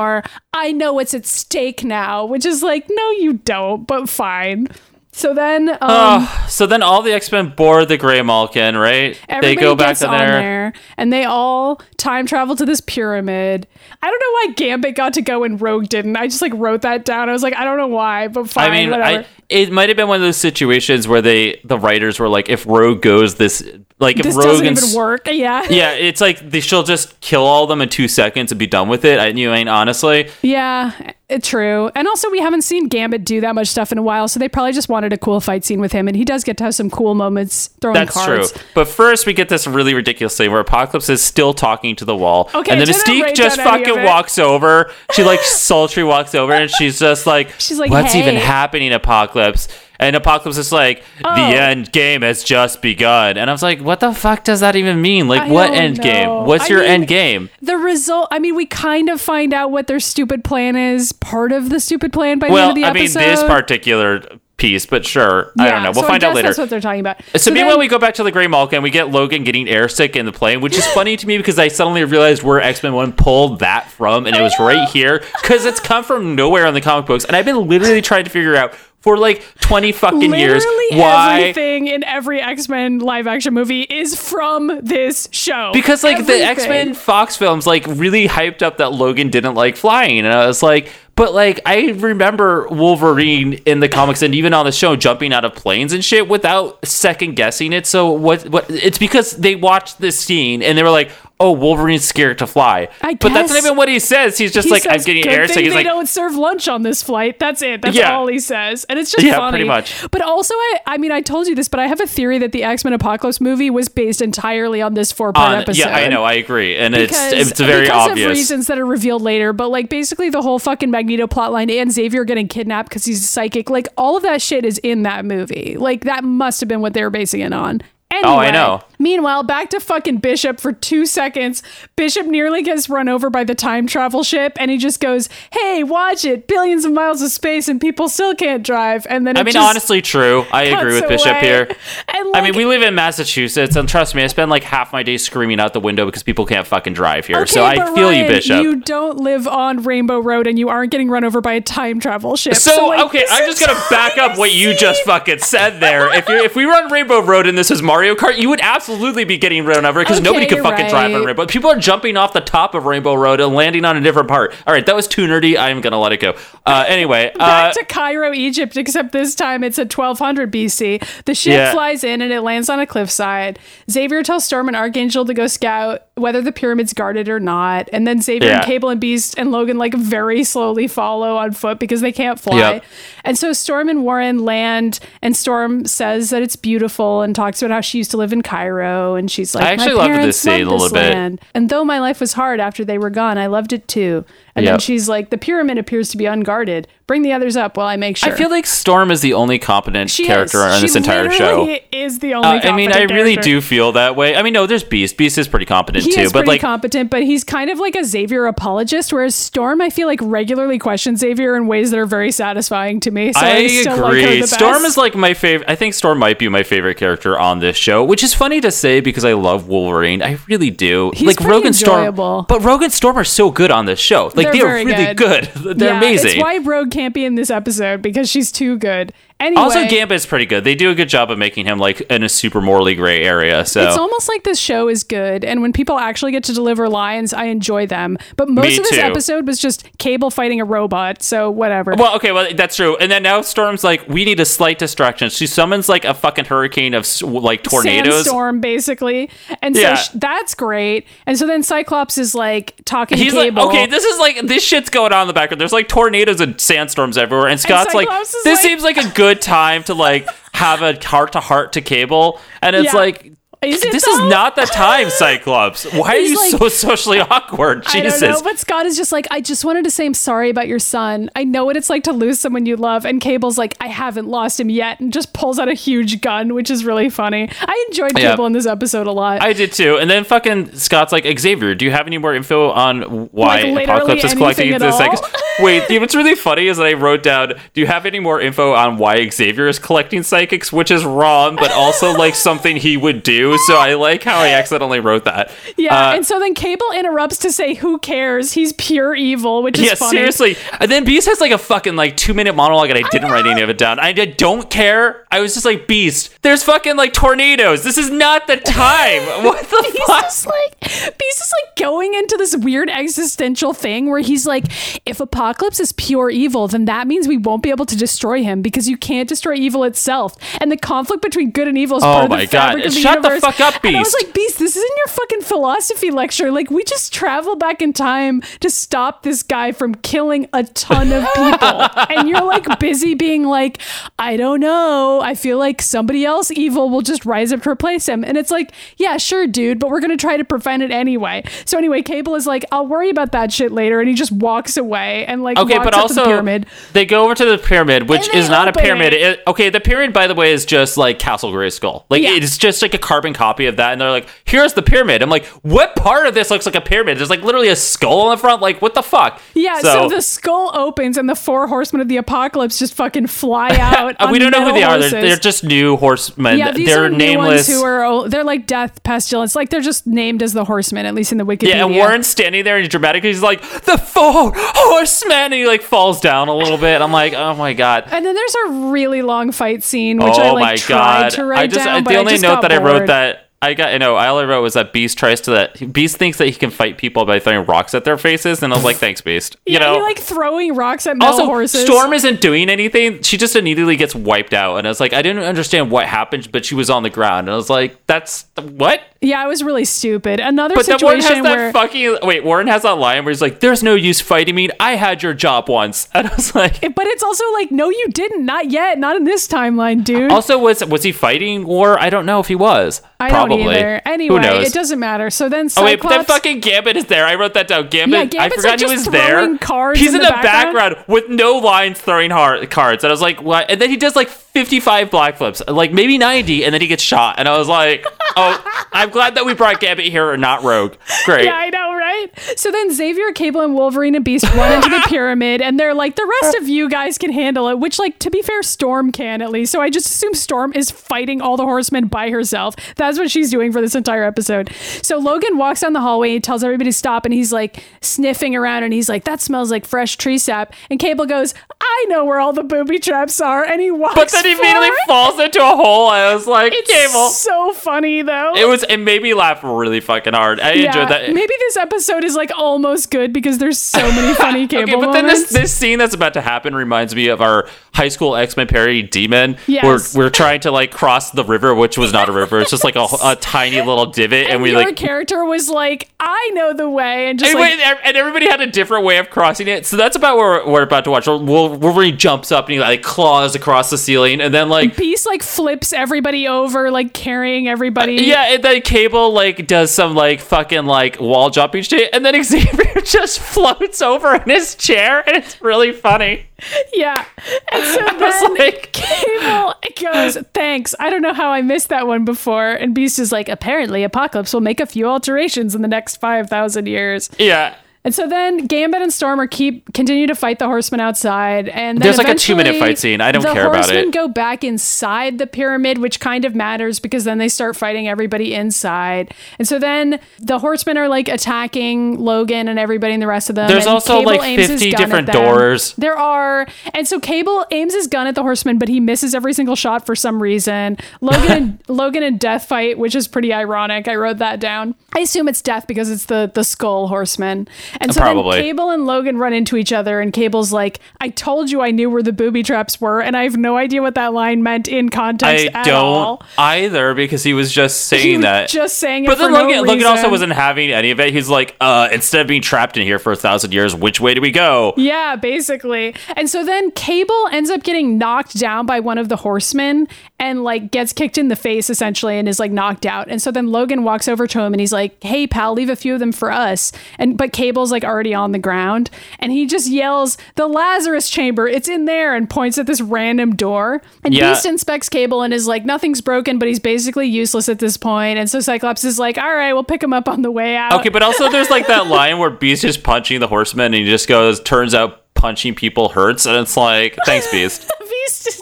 [0.53, 4.67] I know what's at stake now, which is like, No, you don't, but fine.
[5.13, 9.19] So then, um, Oh, so then all the X Men board the Graymalkin, right?
[9.27, 10.27] Everybody they go back gets to on there.
[10.27, 13.67] there, and they all time travel to this pyramid.
[14.03, 16.15] I don't know why Gambit got to go and Rogue didn't.
[16.17, 17.29] I just like wrote that down.
[17.29, 18.93] I was like, I don't know why, but fine, I mean.
[18.93, 22.47] I, it might have been one of those situations where they the writers were like,
[22.49, 23.67] if Rogue goes this,
[23.99, 25.27] like this if Rogue doesn't even work.
[25.27, 28.59] Yeah, yeah, it's like they, she'll just kill all of them in two seconds and
[28.59, 29.19] be done with it.
[29.19, 31.89] I you ain't honestly, yeah, it, true.
[31.95, 34.47] And also, we haven't seen Gambit do that much stuff in a while, so they
[34.47, 36.75] probably just wanted a cool fight scene with him, and he does get to have
[36.75, 38.51] some cool moments throwing that's cards.
[38.51, 38.61] true.
[38.75, 42.15] But first, we get this really ridiculous thing where Apocalypse is still talking to the
[42.15, 44.91] wall, Okay, and then Mystique just fucking walks over.
[45.13, 49.67] She like sultry walks over, and she's just like, She's like, "What's even happening, Apocalypse?"
[49.99, 51.35] And Apocalypse is like, Oh.
[51.35, 54.75] "The end game has just begun." And I was like, "What the fuck does that
[54.75, 55.27] even mean?
[55.27, 56.03] Like, I what end know.
[56.03, 56.29] game?
[56.45, 59.71] What's I your mean, end game?" The result, I mean, we kind of find out
[59.71, 62.83] what their stupid plan is, part of the stupid plan by the end of the
[62.83, 63.19] episode.
[63.19, 64.21] I mean, this particular
[64.57, 65.91] piece, but sure, I don't know.
[65.91, 66.47] We'll so find out later.
[66.47, 67.21] That's what they're talking about.
[67.35, 68.73] So, then- meanwhile, we go back to the Graymalkin.
[68.73, 71.57] And we get Logan getting airsick in the plane, which is funny to me because
[71.57, 75.23] I suddenly realized where X Men One pulled that from, and it was right here
[75.41, 78.29] because it's come from nowhere in the comic books, and I've been literally trying to
[78.29, 81.39] figure out for like twenty fucking years why.
[81.39, 85.71] everything in every X Men live action movie is from this show.
[85.73, 89.75] Because like the X Men Fox films like really hyped up that Logan didn't like
[89.75, 94.53] flying, and I was like, but like I remember Wolverine in the comics and even
[94.53, 97.85] on the show jumping out of planes and shit without second guessing it.
[97.85, 98.47] So what?
[98.47, 98.69] What?
[98.69, 102.87] It's because they watched this scene and they were like, oh, Wolverine's scared to fly.
[103.01, 103.17] I guess.
[103.21, 104.37] but that's not even what he says.
[104.37, 105.61] He's just He like, says, I'm getting Good airsick.
[105.61, 107.37] He's they like, don't serve lunch on this flight.
[107.39, 107.81] That's it.
[107.81, 108.15] That's Yeah.
[108.15, 109.51] all he says, and it's just Yeah, funny.
[109.51, 110.09] pretty much.
[110.09, 112.51] But also, I, I mean, I told you this, but I have a theory that
[112.53, 115.79] the X Men Apocalypse movie was based entirely on this four part episode.
[115.89, 118.25] yeah, I know, I agree, and Because, it's it's very because obvious.
[118.31, 121.91] of reasons that are revealed later, but like basically the whole fucking Magneto plotline and
[121.91, 125.75] Xavier getting kidnapped because he's psychic, like all of that shit is in that movie.
[125.77, 127.81] Like that must have been what they were basing it on.
[128.09, 128.81] Anyway, Oh, I know.
[128.99, 131.61] Meanwhile, back to fucking Bishop for two seconds.
[131.95, 135.83] Bishop nearly gets run over by the time travel ship, and he just goes, "Hey,
[135.83, 136.47] watch it!
[136.47, 140.01] Billions of miles of space, and people still can't drive." And then I mean, honestly,
[140.01, 140.45] true.
[140.51, 141.41] I agree with Bishop away.
[141.41, 141.67] here.
[142.07, 145.03] And I mean, we live in Massachusetts, and trust me, I spend like half my
[145.03, 147.45] day screaming out the window because people can't fucking drive here.
[147.45, 148.63] so I feel you, Bishop.
[148.63, 151.99] You don't live on Rainbow Road, and you aren't getting run over by a time
[151.99, 152.55] travel ship.
[152.55, 156.11] so, like, okay, I'm just gonna back up what you just fucking said there.
[156.15, 159.23] If you if we run Rainbow Road and this is Mario Kart, you would absolutely
[159.25, 161.25] be getting run over because nobody Okay, could fucking you're drive on right.
[161.25, 161.47] Rainbow.
[161.47, 164.53] People are jumping off the top of Rainbow Road and landing on a different part.
[164.67, 165.57] All right, that was too nerdy.
[165.57, 166.35] I'm gonna let it go.
[166.63, 171.23] Uh, anyway, uh, Back to Cairo, Egypt, except this time it's at 1200 BC.
[171.25, 171.71] The ship Yeah.
[171.71, 173.57] flies in and it lands on a cliffside.
[173.89, 177.89] Xavier tells Storm and Archangel to go scout whether the pyramid's guarded or not.
[177.91, 181.79] And then Xavier and Cable and Beast and Logan like very slowly follow on foot
[181.79, 182.57] because they can't fly.
[182.57, 182.83] Yep.
[183.23, 187.73] And so Storm and Warren land and Storm says that it's beautiful and talks about
[187.73, 190.17] how she used to live in Cairo and she's like, I actually my loved this
[190.17, 191.13] parents scene loved a little bit.
[191.13, 191.41] land.
[191.53, 194.25] And though my life was hard after they were gone, I loved it too.
[194.57, 196.87] And then she's like, the pyramid appears to be unguarded.
[197.05, 198.33] Bring the others up while I make sure.
[198.33, 200.75] I feel like Storm is the only competent She character is.
[200.75, 201.77] on this entire show.
[201.89, 202.49] Is the only.
[202.49, 203.41] Uh, I mean, I really character.
[203.49, 204.35] do feel that way.
[204.35, 205.15] I mean, no, there's Beast.
[205.15, 207.79] Beast is pretty competent He too, is but pretty like, competent, but he's kind of
[207.79, 211.97] like a Xavier apologist, whereas Storm, I feel like regularly questions Xavier in ways that
[211.97, 213.31] are very satisfying to me.
[213.31, 214.41] So I, I still agree.
[214.41, 215.69] Like Storm is like my favorite.
[215.69, 218.69] I think Storm might be my favorite character on this show, which is funny to
[218.69, 220.21] say because I love Wolverine.
[220.21, 221.11] I really do.
[221.15, 222.43] He's like pretty Rogan enjoyable.
[222.43, 224.29] Storm, but Rogan Storm are so good on this show.
[224.35, 225.45] Like They're they are very really good.
[225.77, 226.31] They're Yeah, amazing.
[226.31, 229.13] It's why Rogue can't be in this episode because she's too good.
[229.39, 230.63] Anyway, also, Gambit's pretty good.
[230.63, 233.65] They do a good job of making him like in a super morally gray area.
[233.65, 236.89] So It's almost like this show is good, and when people actually get to deliver
[236.89, 238.17] lines, I enjoy them.
[238.35, 239.01] But most Me of this too.
[239.01, 241.93] episode was just Cable fighting a robot, so whatever.
[241.95, 242.97] Well, okay, well that's true.
[242.97, 245.29] And then now Storm's like, we need a slight distraction.
[245.29, 248.13] She summons like a fucking hurricane of like tornadoes.
[248.15, 249.29] sandstorm basically
[249.61, 249.95] and so Yeah.
[249.95, 254.03] sh- that's great and so then cyclops is like talking He's to like, okay, this
[254.03, 255.61] is like this shit's going on in the background.
[255.61, 259.26] There's like tornadoes and sandstorms everywhere, and Scott's like, this like- seems like a good
[259.35, 262.99] time to like have a heart to heart to Cable, and it's Yeah.
[262.99, 263.33] like.
[263.63, 265.85] Is this is not the time, Cyclops.
[265.91, 267.85] Why are you like- so socially awkward?
[267.87, 268.19] I Jesus.
[268.21, 270.67] don't know, but Scott is just like, I just wanted to say I'm sorry about
[270.67, 271.31] your son.
[271.35, 273.03] I know what it's like to lose someone you love.
[273.03, 276.53] And Cable's like, I haven't lost him yet, and just pulls out a huge gun,
[276.53, 277.49] which is really funny.
[277.61, 278.29] I enjoyed Yeah.
[278.29, 279.41] Cable in this episode a lot.
[279.41, 279.97] I did too.
[279.97, 283.87] And then fucking Scott's like, Xavier, do you have any more info on why Like,
[283.87, 285.21] Apocalypse is collecting the psychics?
[285.59, 288.73] Wait, what's really funny is that I wrote down, do you have any more info
[288.73, 290.71] on why Xavier is collecting psychics?
[290.71, 293.57] Which is wrong, but also like something he would do.
[293.59, 295.51] So I like how I accidentally wrote that.
[295.77, 298.53] yeah, Uh, and so then Cable interrupts to say, "Who cares?
[298.53, 300.17] He's pure evil," which is yeah, funny.
[300.17, 300.57] seriously.
[300.79, 303.47] And then Beast has like a fucking like two minute monologue, and I didn't write
[303.47, 303.99] any of it down.
[303.99, 305.25] I don't care.
[305.31, 307.83] I was just like, Beast, there's fucking like tornadoes.
[307.83, 309.23] This is not the time.
[309.47, 310.21] What the He's fuck?
[310.23, 314.65] just like Beast is like going into this weird existential thing where he's like,
[315.05, 318.61] if Apocalypse is pure evil, then that means we won't be able to destroy him
[318.61, 320.35] because you can't destroy evil itself.
[320.59, 322.85] And the conflict between good and evil is Oh part of the fabric God.
[322.85, 323.41] of the Shut the universe.
[323.55, 323.85] fuck up, Beast.
[323.85, 326.51] And I was like, Beast, this isn't your fucking philosophy lecture.
[326.51, 331.13] Like, we just travel back in time to stop this guy from killing a ton
[331.13, 331.87] of people.
[332.17, 333.81] and you're like busy being like,
[334.19, 335.21] I don't know.
[335.23, 338.25] I feel like somebody else evil will just rise up to replace him.
[338.25, 341.45] And it's like, yeah, sure, dude, but we're going to try to prevent it anyway.
[341.63, 344.01] So anyway, Cable is like, I'll worry about that shit later.
[344.01, 346.65] And he just walks away and like, Okay, but also the pyramid.
[346.93, 349.13] they go over to the pyramid, which is not a pyramid.
[349.13, 349.21] it.
[349.21, 352.03] It- okay, the pyramid, by the way, is just like Castle Grayskull.
[352.09, 352.31] Like Yeah.
[352.31, 355.29] it's just like a carbon copy of that, and they're like, "Here's the pyramid." I'm
[355.29, 358.31] like, "What part of this looks like a pyramid?" There's like literally a skull on
[358.31, 358.61] the front.
[358.61, 359.41] Like, what the fuck?
[359.53, 363.69] Yeah, so, the skull opens and the four horsemen of the apocalypse just fucking fly
[363.79, 364.15] out.
[364.19, 364.97] Uh, we don't know who they are.
[364.99, 366.57] They're, they're just new horsemen.
[366.57, 367.67] Yeah, these they're are nameless.
[367.67, 369.55] ones who are they're like death pestilence.
[369.55, 371.69] Like they're just named as the horsemen, at least in the Wikipedia.
[371.69, 373.23] yeah, and Warren's standing there and he's dramatic.
[373.23, 377.01] He's like, "The four horsemen," and he like falls down a little bit.
[377.01, 380.41] I'm like, "Oh my god." And then there's a really long fight scene, which oh
[380.41, 381.31] I like tried god!
[381.31, 383.07] to write I just down, I, but the I only just note that I wrote
[383.07, 386.17] that I got you know all I wrote was that Beast tries to that Beast
[386.17, 388.85] thinks that he can fight people by throwing rocks at their faces, and I was
[388.85, 389.57] like, thanks, Beast.
[389.65, 389.95] You yeah, know.
[389.95, 391.85] he like throwing rocks at also, horses.
[391.85, 393.23] Storm isn't doing anything.
[393.23, 396.51] She just immediately gets wiped out, and I was like, I didn't understand what happened,
[396.51, 399.01] but she was on the ground, and I was like, that's what?
[399.21, 400.39] yeah, I was really stupid.
[400.39, 402.43] Another But then Warren has situation that where fucking wait.
[402.43, 404.69] Warren has that line where he's like, "There's no use fighting me.
[404.79, 408.07] I had your job once," and I was like, but it's also like, no, you
[408.09, 410.31] didn't, not yet, not in this timeline, dude.
[410.31, 411.99] Also, was was he fighting war?
[411.99, 413.01] I don't know if he was.
[413.19, 413.63] I Probably.
[413.63, 414.01] don't either.
[414.05, 415.29] Anyway, it doesn't matter.
[415.31, 417.25] So then, Oh wait, then fucking Gambit is there.
[417.25, 417.89] I wrote that down.
[417.89, 418.33] Gambit.
[418.33, 419.57] Yeah, I forgot he was there.
[419.57, 420.97] cards He's in in, the the background.
[421.07, 423.71] with no lines throwing hard cards, and I was like, what?
[423.71, 427.01] And then he does like fifty-five black flips, like maybe ninety, and then he gets
[427.01, 427.39] shot.
[427.39, 428.05] And I was like,
[428.37, 430.95] oh, I'm glad that we brought Gambit here and not Rogue.
[431.25, 431.45] Great.
[431.45, 432.27] Yeah, I know, right?
[432.55, 436.15] So then Xavier, Cable, and Wolverine and Beast run into the pyramid, and they're like,
[436.15, 439.41] the rest of you guys can handle it, which, like, to be fair, Storm can
[439.41, 439.71] at least.
[439.71, 442.75] So I just assume Storm is fighting all the horsemen by herself.
[442.95, 444.71] That's what she's doing for this entire episode.
[445.01, 448.55] So Logan walks down the hallway, he tells everybody to stop, and he's like sniffing
[448.55, 450.73] around, and he's like, that smells like fresh tree sap.
[450.89, 453.63] And Cable goes, I know where all the booby traps are.
[453.63, 456.07] And he walks But then he immediately falls into a hole.
[456.07, 457.29] I was like, It's Cable.
[457.29, 458.53] so funny, though.
[458.55, 458.83] It was.
[458.83, 460.59] It made me laugh really fucking hard.
[460.59, 461.33] I enjoyed that.
[461.33, 465.11] Maybe this episode is like almost good because there's so many funny cable Okay, but
[465.13, 468.55] then this this scene that's about to happen reminds me of our high school X
[468.55, 469.57] Men parody Demon.
[469.65, 470.15] Yes.
[470.15, 472.59] We're we're trying to like cross the river, which was not a river.
[472.59, 474.95] It's just like a, a tiny little divot, and, and we your like.
[474.95, 478.61] character was like, I know the way, and just And, like wait, and everybody had
[478.61, 479.85] a different way of crossing it.
[479.85, 481.27] So that's about what we're, we're about to watch.
[481.27, 485.25] Wol- Wolverine jumps up and he like claws across the ceiling, and then like Beast
[485.25, 488.16] like flips everybody over, like carrying everybody.
[488.25, 492.41] Yeah, and then Cable like does some like fucking like wall jumping shit, and then
[492.43, 496.45] Xavier just floats over in his chair, and it's really funny.
[496.93, 497.25] yeah.
[497.71, 500.95] And so then like, Cable goes, "Thanks.
[500.99, 504.53] I don't know how I missed that one before." And Beast is like, "Apparently, Apocalypse
[504.53, 507.75] will make a few alterations in the next five thousand years." yeah.
[508.03, 512.05] And so then Gambit and Stormer keep continue to fight the horsemen outside, and then
[512.05, 513.19] There's like a two-minute fight scene.
[513.19, 514.13] I don't the care about horsemen it.
[514.13, 518.53] go back inside the pyramid, which kind of matters because then they start fighting everybody
[518.53, 519.33] inside.
[519.59, 523.55] And so then the horsemen are like attacking Logan and everybody and the rest of
[523.55, 523.67] them.
[523.67, 525.93] There's and also, Cable like, 50 different doors.
[525.97, 529.53] There are, and so Cable aims his gun at the Horsemen, but he misses every
[529.53, 530.97] single shot for some reason.
[531.19, 534.07] Logan and Logan and Death fight, which is pretty ironic.
[534.07, 534.95] I wrote that down.
[535.15, 537.67] I assume it's Death because it's the the skull horseman.
[537.99, 538.57] And so Probably.
[538.57, 541.91] then Cable and Logan run into each other, and Cable's like, "I told you I
[541.91, 544.87] knew where the booby traps were, and I have no idea what that line meant
[544.87, 548.69] in context I at don't all." either because he was just saying He was that.
[548.69, 551.33] just saying it but then for no Logan, Logan also wasn't having any of it.
[551.33, 554.33] He's like, uh, instead of being trapped in here for a thousand years, which way
[554.33, 554.93] do we go?
[554.97, 556.15] Yeah, basically.
[556.35, 560.07] And so then Cable ends up getting knocked down by one of the horsemen
[560.39, 563.27] and like gets kicked in the face essentially and is like knocked out.
[563.29, 565.95] And so then Logan walks over to him and he's like, "Hey pal, leave a
[565.95, 569.67] few of them for us." And but Cable's like already on the ground and he
[569.67, 574.01] just yells, "The Lazarus chamber, it's in there." and points at this random door.
[574.23, 574.51] And Yeah.
[574.51, 578.39] Beast inspects Cable and is like, "Nothing's broken, but he's basically useless at this point."
[578.39, 580.93] And so Cyclops is like, "All right, we'll pick him up on the way out."
[580.93, 584.05] Okay, but also there's like that line where Beast is punching the horseman and he
[584.05, 586.47] just goes, turns out punching people hurts.
[586.47, 587.89] And it's like, thanks, Beast.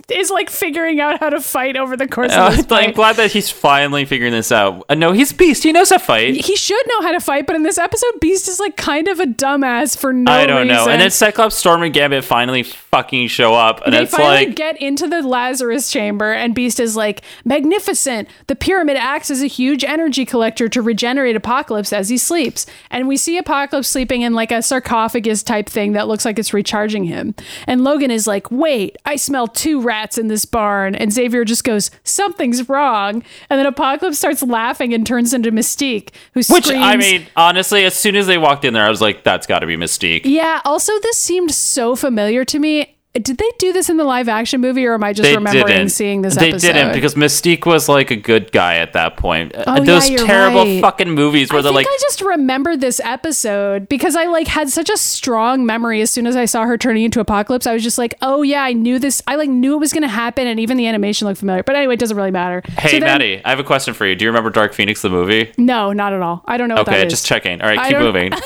[0.10, 3.16] Is like figuring out how to fight over the course Uh, of this I'm glad
[3.18, 4.86] that he's finally figuring this out.
[4.90, 5.64] Uh, no, he's Beast.
[5.64, 6.36] He knows how to fight.
[6.46, 9.20] he should know how to fight, but in this episode, Beast is like kind of
[9.20, 10.74] a dumbass for no I don't know.
[10.78, 10.92] reason.
[10.94, 13.82] And then Cyclops, Storm, and Gambit finally fucking show up.
[13.86, 18.28] And they finally like, get into the Lazarus chamber, and Beast is like, magnificent.
[18.48, 22.66] The pyramid acts as a huge energy collector to regenerate Apocalypse as he sleeps.
[22.92, 26.54] And we see Apocalypse sleeping in like a sarcophagus type thing that looks like it's
[26.54, 27.34] recharging him.
[27.68, 30.96] And Logan is like, wait, I smell two rats in this barn.
[30.96, 33.24] And Xavier just goes, something's wrong.
[33.50, 36.84] And then Apocalypse starts laughing and turns into Mystique, who which, screams.
[36.84, 39.60] I mean, honestly, as soon as they walked in there, I was like, that's got
[39.60, 40.22] to be Mystique.
[40.26, 42.95] Yeah, also this seemed so familiar to me.
[43.22, 45.68] Did they do this in the live action movie or am I just They remembering
[45.68, 45.90] didn't.
[45.90, 46.74] seeing this they episode?
[46.74, 49.56] didn't because Mystique was like a good guy at that point.
[49.56, 50.82] Uh, Oh, Those yeah, you're terrible right.
[50.82, 54.70] fucking movies where I they're like, I just remember this episode because I like had
[54.70, 57.66] such a strong memory as soon as I saw her turning into Apocalypse.
[57.66, 59.24] I was just like, "Oh yeah, I knew this.
[59.28, 61.78] I like knew it was going to happen and even the animation looked familiar." But
[61.78, 62.62] anyway, it doesn't really matter.
[62.78, 64.16] hey, So then- Maddy, I have a question for you.
[64.16, 65.54] Do you remember Dark Phoenix, the movie?
[65.58, 66.44] No, not at all.
[66.46, 67.14] I don't know what Okay, that is.
[67.14, 67.62] just checking.
[67.62, 68.34] All right, keep moving.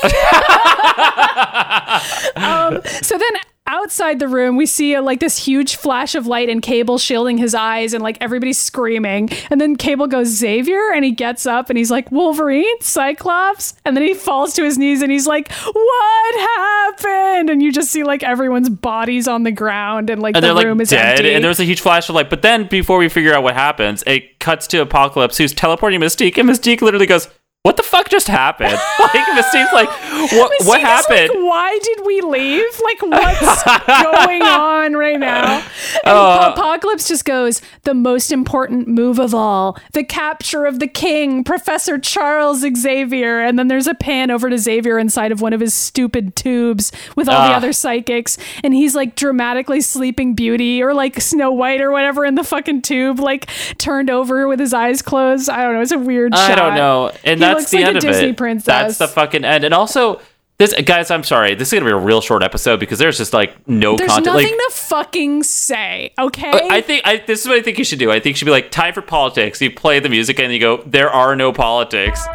[3.02, 3.30] So then
[3.70, 7.38] outside the room, we see a, like this huge flash of light and Cable shielding
[7.38, 9.30] his eyes and like everybody's screaming.
[9.50, 10.92] And then Cable goes, Xavier?
[10.92, 12.80] And he gets up and he's like, Wolverine?
[12.80, 13.74] Cyclops?
[13.84, 17.50] And then he falls to his knees and he's like, What happened?
[17.50, 20.78] And you just see like everyone's bodies on the ground and like and the room
[20.78, 21.34] like is dead, empty.
[21.34, 22.28] and there's a huge flash of light.
[22.28, 26.36] But then, before we figure out what happens, it cuts to Apocalypse, who's teleporting Mystique,
[26.38, 27.28] and Mystique literally goes,
[27.62, 29.88] "What the fuck just happened?" like Mystique's like,
[30.32, 30.50] "What?
[30.64, 32.64] What happened?" Like, Why did we leave?
[32.82, 33.62] Like, what's
[34.02, 35.56] going on right now?
[36.04, 40.86] And Uh, Apocalypse just goes, the most important move of all, the capture of the
[40.86, 43.40] king, Professor Charles Xavier.
[43.40, 46.92] And then there's a pan over to Xavier inside of one of his stupid tubes
[47.16, 47.56] with all the Ah.
[47.56, 48.38] other psychics.
[48.64, 52.82] And he's like dramatically sleeping beauty or like Snow White or whatever in the fucking
[52.82, 55.50] tube, like turned over with his eyes closed.
[55.50, 55.80] I don't know.
[55.82, 56.50] It's a weird shot.
[56.50, 58.36] I don't know, and that's the like end of Disney it.
[58.36, 58.66] Princess.
[58.66, 59.64] That's the fucking end.
[59.64, 60.20] And also,
[60.60, 61.54] this guys, I'm sorry.
[61.54, 64.26] This is gonna be a real short episode because there's just like no there's content.
[64.26, 66.12] There's nothing like, to fucking say.
[66.18, 66.50] Okay.
[66.52, 68.10] I think I, this is what I think you should do.
[68.10, 69.62] I think you should be like time for politics.
[69.62, 70.82] You play the music and you go.
[70.84, 72.26] There are no politics.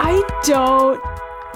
[0.00, 1.07] I don't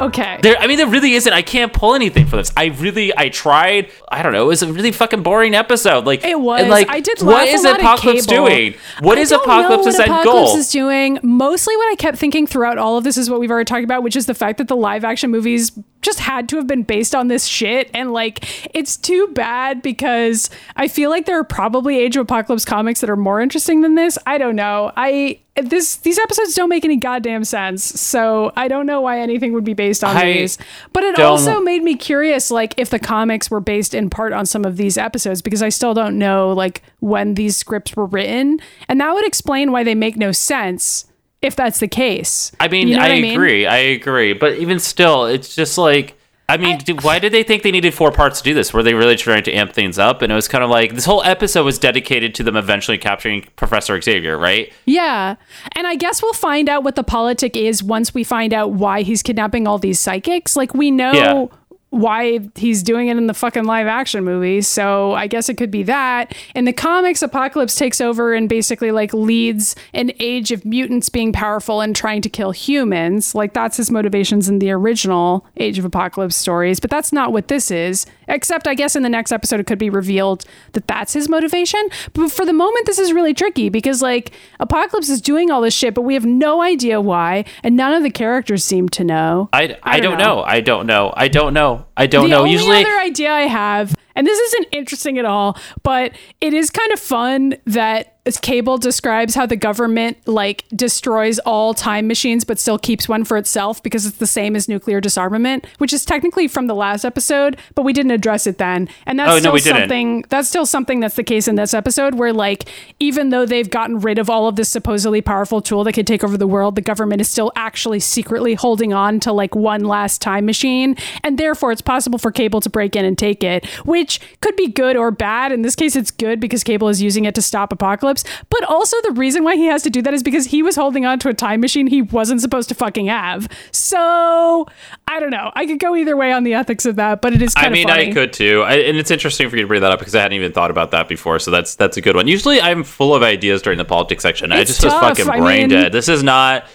[0.03, 0.41] Okay.
[0.43, 1.33] There, I mean, there really isn't.
[1.33, 2.53] I can't pull anything for this.
[2.57, 3.91] I really, I tried.
[4.11, 4.45] I don't know.
[4.45, 6.05] It was a really fucking boring episode.
[6.05, 6.67] Like It was.
[6.67, 8.75] like, I did What is Apocalypse doing?
[9.01, 10.57] What I is Apocalypse's what Apocalypse goal?
[10.59, 11.19] is doing.
[11.23, 14.03] Mostly, what I kept thinking throughout all of this is what we've already talked about,
[14.03, 17.15] which is the fact that the live action movies just had to have been based
[17.15, 21.99] on this shit, and like it's too bad because I feel like there are probably
[21.99, 24.19] Age of Apocalypse comics that are more interesting than this.
[24.27, 24.93] I don't know.
[24.97, 29.53] I this these episodes don't make any goddamn sense, so I don't know why anything
[29.53, 30.59] would be based on I these.
[30.93, 34.47] But it also made me curious, like if the comics were based in part on
[34.47, 38.61] some of these episodes, because I still don't know like when these scripts were written,
[38.89, 41.07] and that would explain why they make no sense
[41.43, 42.53] if that's the case.
[42.61, 43.35] I mean, You know I what mean?
[43.35, 43.67] agree.
[43.67, 44.33] I agree.
[44.33, 46.17] But even still, it's just like.
[46.49, 48.75] I mean, do- why did they think they needed four parts to do this?
[48.75, 50.21] Were they really trying to amp things up?
[50.21, 53.47] And it was kind of like this whole episode was dedicated to them eventually capturing
[53.57, 54.71] Professor Xavier, right?
[54.85, 55.37] Yeah.
[55.77, 59.01] And I guess we'll find out what the politic is once we find out why
[59.01, 60.55] he's kidnapping all these psychics.
[60.55, 61.47] Like, we know Yeah.
[61.93, 64.63] Why he's doing it in the fucking live action movie.
[64.63, 66.35] So I guess it could be that.
[66.55, 71.35] In the comics, Apocalypse takes over and basically like leads an age of mutants being
[71.35, 73.35] powerful and trying to kill humans.
[73.35, 76.81] Like, that's his motivations in the original Age of Apocalypse stories.
[76.81, 78.07] But that's not what this is.
[78.33, 81.81] Except, I guess in the next episode, it could be revealed that that's his motivation.
[82.15, 85.75] But for the moment, this is really tricky because, like, Apocalypse is doing all this
[85.75, 89.51] shit, but we have no idea why, and none of the characters seem to know.
[89.53, 90.43] I, I, don't know.
[90.43, 91.13] I don't know.
[91.15, 91.85] I don't know.
[91.97, 92.39] I don't the know.
[92.41, 96.71] only Usually, other idea I have, and this isn't interesting at all, but it is
[96.71, 102.59] kind of fun that Cable describes how the government like destroys all time machines, but
[102.59, 106.47] still keeps one for itself because it's the same as nuclear disarmament, which is technically
[106.47, 108.89] from the last episode, but we didn't address it then.
[109.07, 109.89] And that's Oh, no, still didn't.
[109.89, 112.69] something that's still something that's the case in this episode where like
[113.01, 116.23] even though they've gotten rid of all of this supposedly powerful tool that could take
[116.23, 120.21] over the world the government is still actually secretly holding on to like one last
[120.23, 120.95] time machine
[121.25, 124.69] and therefore it's possible for cable to break in and take it which could be
[124.69, 127.73] good or bad in this case it's good because cable is using it to stop
[127.73, 128.12] apocalypse
[128.51, 131.05] but also the reason why he has to do that is because he was holding
[131.07, 134.67] on to a time machine he wasn't supposed to fucking have so
[135.09, 137.43] i don't know i could go either way on the ethics of that but it
[137.43, 138.11] is kind I mean, of funny.
[138.11, 140.23] I could too, I, and it's interesting for you to bring that up because I
[140.23, 141.39] hadn't even thought about that before.
[141.39, 142.27] So that's that's a good one.
[142.29, 144.53] Usually, I'm full of ideas during the politics section.
[144.53, 145.03] I It's just was tough.
[145.17, 145.93] fucking I brain mean- dead.
[145.93, 146.67] This is not.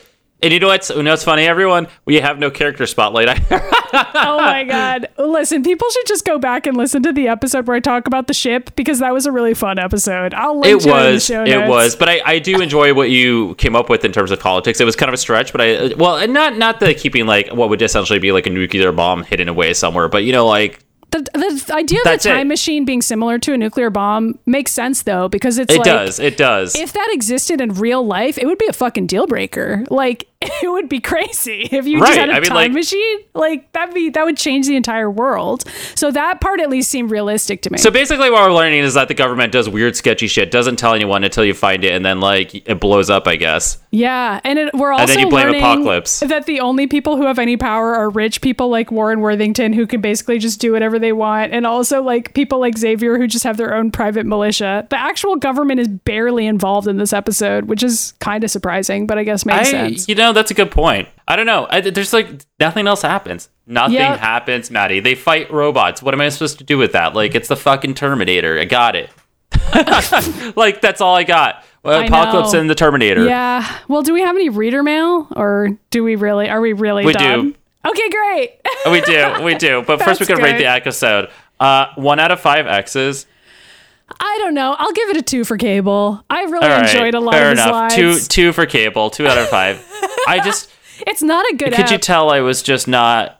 [0.41, 1.87] And you know what's you know what's funny, everyone?
[2.05, 3.27] We have no character spotlight.
[3.51, 5.07] oh my god.
[5.17, 8.27] Listen, people should just go back and listen to the episode where I talk about
[8.27, 10.35] the ship because that was a really fun episode.
[10.35, 11.69] I'll link it to it was show it notes.
[11.69, 14.79] was but I, I do enjoy what you came up with in terms of politics
[14.79, 17.69] it was kind of a stretch but i well not not the keeping like what
[17.69, 20.79] would essentially be like a nuclear bomb hidden away somewhere but you know like
[21.23, 22.29] The, the idea of That's it.
[22.29, 25.85] time machine being similar to a nuclear bomb makes sense though because it's it like
[25.85, 29.27] does it does if that existed in real life, it would be a fucking deal
[29.27, 29.85] breaker.
[29.89, 33.19] Like it would be crazy if you just had a I mean, time like- machine.
[33.33, 35.63] Like that'd be that would change the entire world.
[35.95, 37.77] So that part at least seemed realistic to me.
[37.77, 40.93] so basically what we're learning is that the government does weird sketchy shit doesn't tell
[40.93, 44.57] anyone until you find it and then like it blows up i guess Yeah, and
[44.59, 46.19] it, we're also And then you blame Apocalypse.
[46.21, 49.85] that the only people who have any power are rich people like Warren Worthington, who
[49.87, 53.43] can basically just do whatever they want, and also like people like Xavier, who just
[53.43, 54.85] have their own private militia.
[54.89, 59.17] The actual government is barely involved in this episode, which is kind of surprising, but
[59.17, 60.07] I guess makes I, sense.
[60.09, 63.49] you know that's a good point i don't know I, there's like nothing else happens
[63.65, 64.19] nothing Yep.
[64.19, 67.47] happens maddy they fight robots what am i supposed to do with that like it's
[67.47, 69.09] the fucking terminator i got it
[70.55, 72.59] like that's all i got well, I apocalypse know.
[72.59, 73.65] and the terminator Yeah.
[73.87, 76.49] Well, do we have any reader mail, or do we really?
[76.49, 77.51] Are we really We done?
[77.51, 77.55] do.
[77.89, 78.59] Okay, great.
[78.91, 81.29] we do we do but first we could rate the episode
[81.61, 83.25] uh one out of five x's
[84.19, 84.75] I don't know.
[84.77, 86.23] I'll give it a two for Cable.
[86.29, 87.95] I really all right enjoyed a lot fair of his enough lines.
[87.95, 89.77] two two for cable two out of five
[90.27, 90.71] i just
[91.05, 91.73] It's not a good.
[91.73, 93.39] could you tell I was just not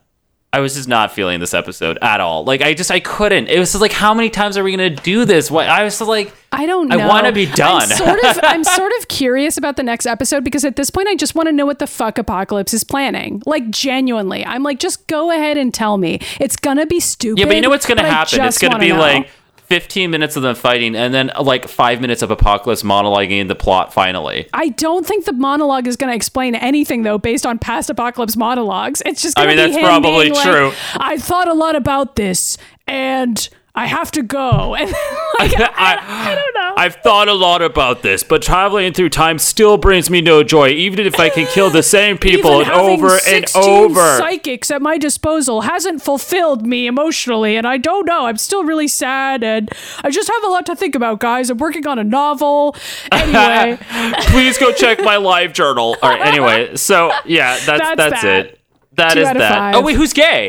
[0.53, 2.45] I was just not feeling this episode at all.
[2.45, 3.47] Like I just I couldn't.
[3.47, 5.51] It was just like how many times are we gonna do this?
[5.51, 6.97] What I was just like I don't know.
[6.97, 7.81] I wanna be done.
[7.81, 11.07] I'm sort of I'm sort of curious about the next episode because at this point
[11.09, 13.41] I just want to know what the fuck Apocalypse is planning.
[13.45, 14.45] Like genuinely.
[14.45, 16.19] I'm like just go ahead and tell me.
[16.39, 17.39] It's going to be stupid.
[17.39, 18.41] Yeah, but you know what's gonna happen?
[18.41, 18.99] It's gonna be know.
[18.99, 19.29] like
[19.67, 23.93] 15 minutes of them fighting and then like five minutes of apocalypse monologuing the plot
[23.93, 24.47] finally.
[24.53, 28.37] I don't think the monologue is going to explain anything though based on past Apocalypse
[28.37, 29.01] monologues.
[29.05, 30.71] It's just I going to mean, be that's probably being like, true.
[30.95, 32.57] I thought a lot about this
[32.87, 34.75] and I have to go.
[34.87, 34.91] And
[35.39, 36.73] like, I, I don't know.
[36.77, 40.69] I've thought a lot about this, but traveling through time still brings me no joy,
[40.69, 44.17] even if I can kill the same people Even and having over and 16 over.
[44.17, 48.25] psychics at my disposal hasn't fulfilled me emotionally, and I don't know.
[48.25, 49.69] I'm still really sad, and
[50.03, 51.49] I just have a lot to think about, guys.
[51.51, 52.75] I'm working on a novel.
[53.11, 53.77] Anyway,
[54.27, 55.97] Please go check my live journal.
[56.01, 58.45] All right, anyway, so yeah, that's That's that's, that.
[58.45, 58.59] it.
[58.93, 59.51] That Two is out of that.
[59.51, 59.75] Oh, five.
[59.75, 60.47] Oh wait, who's gay?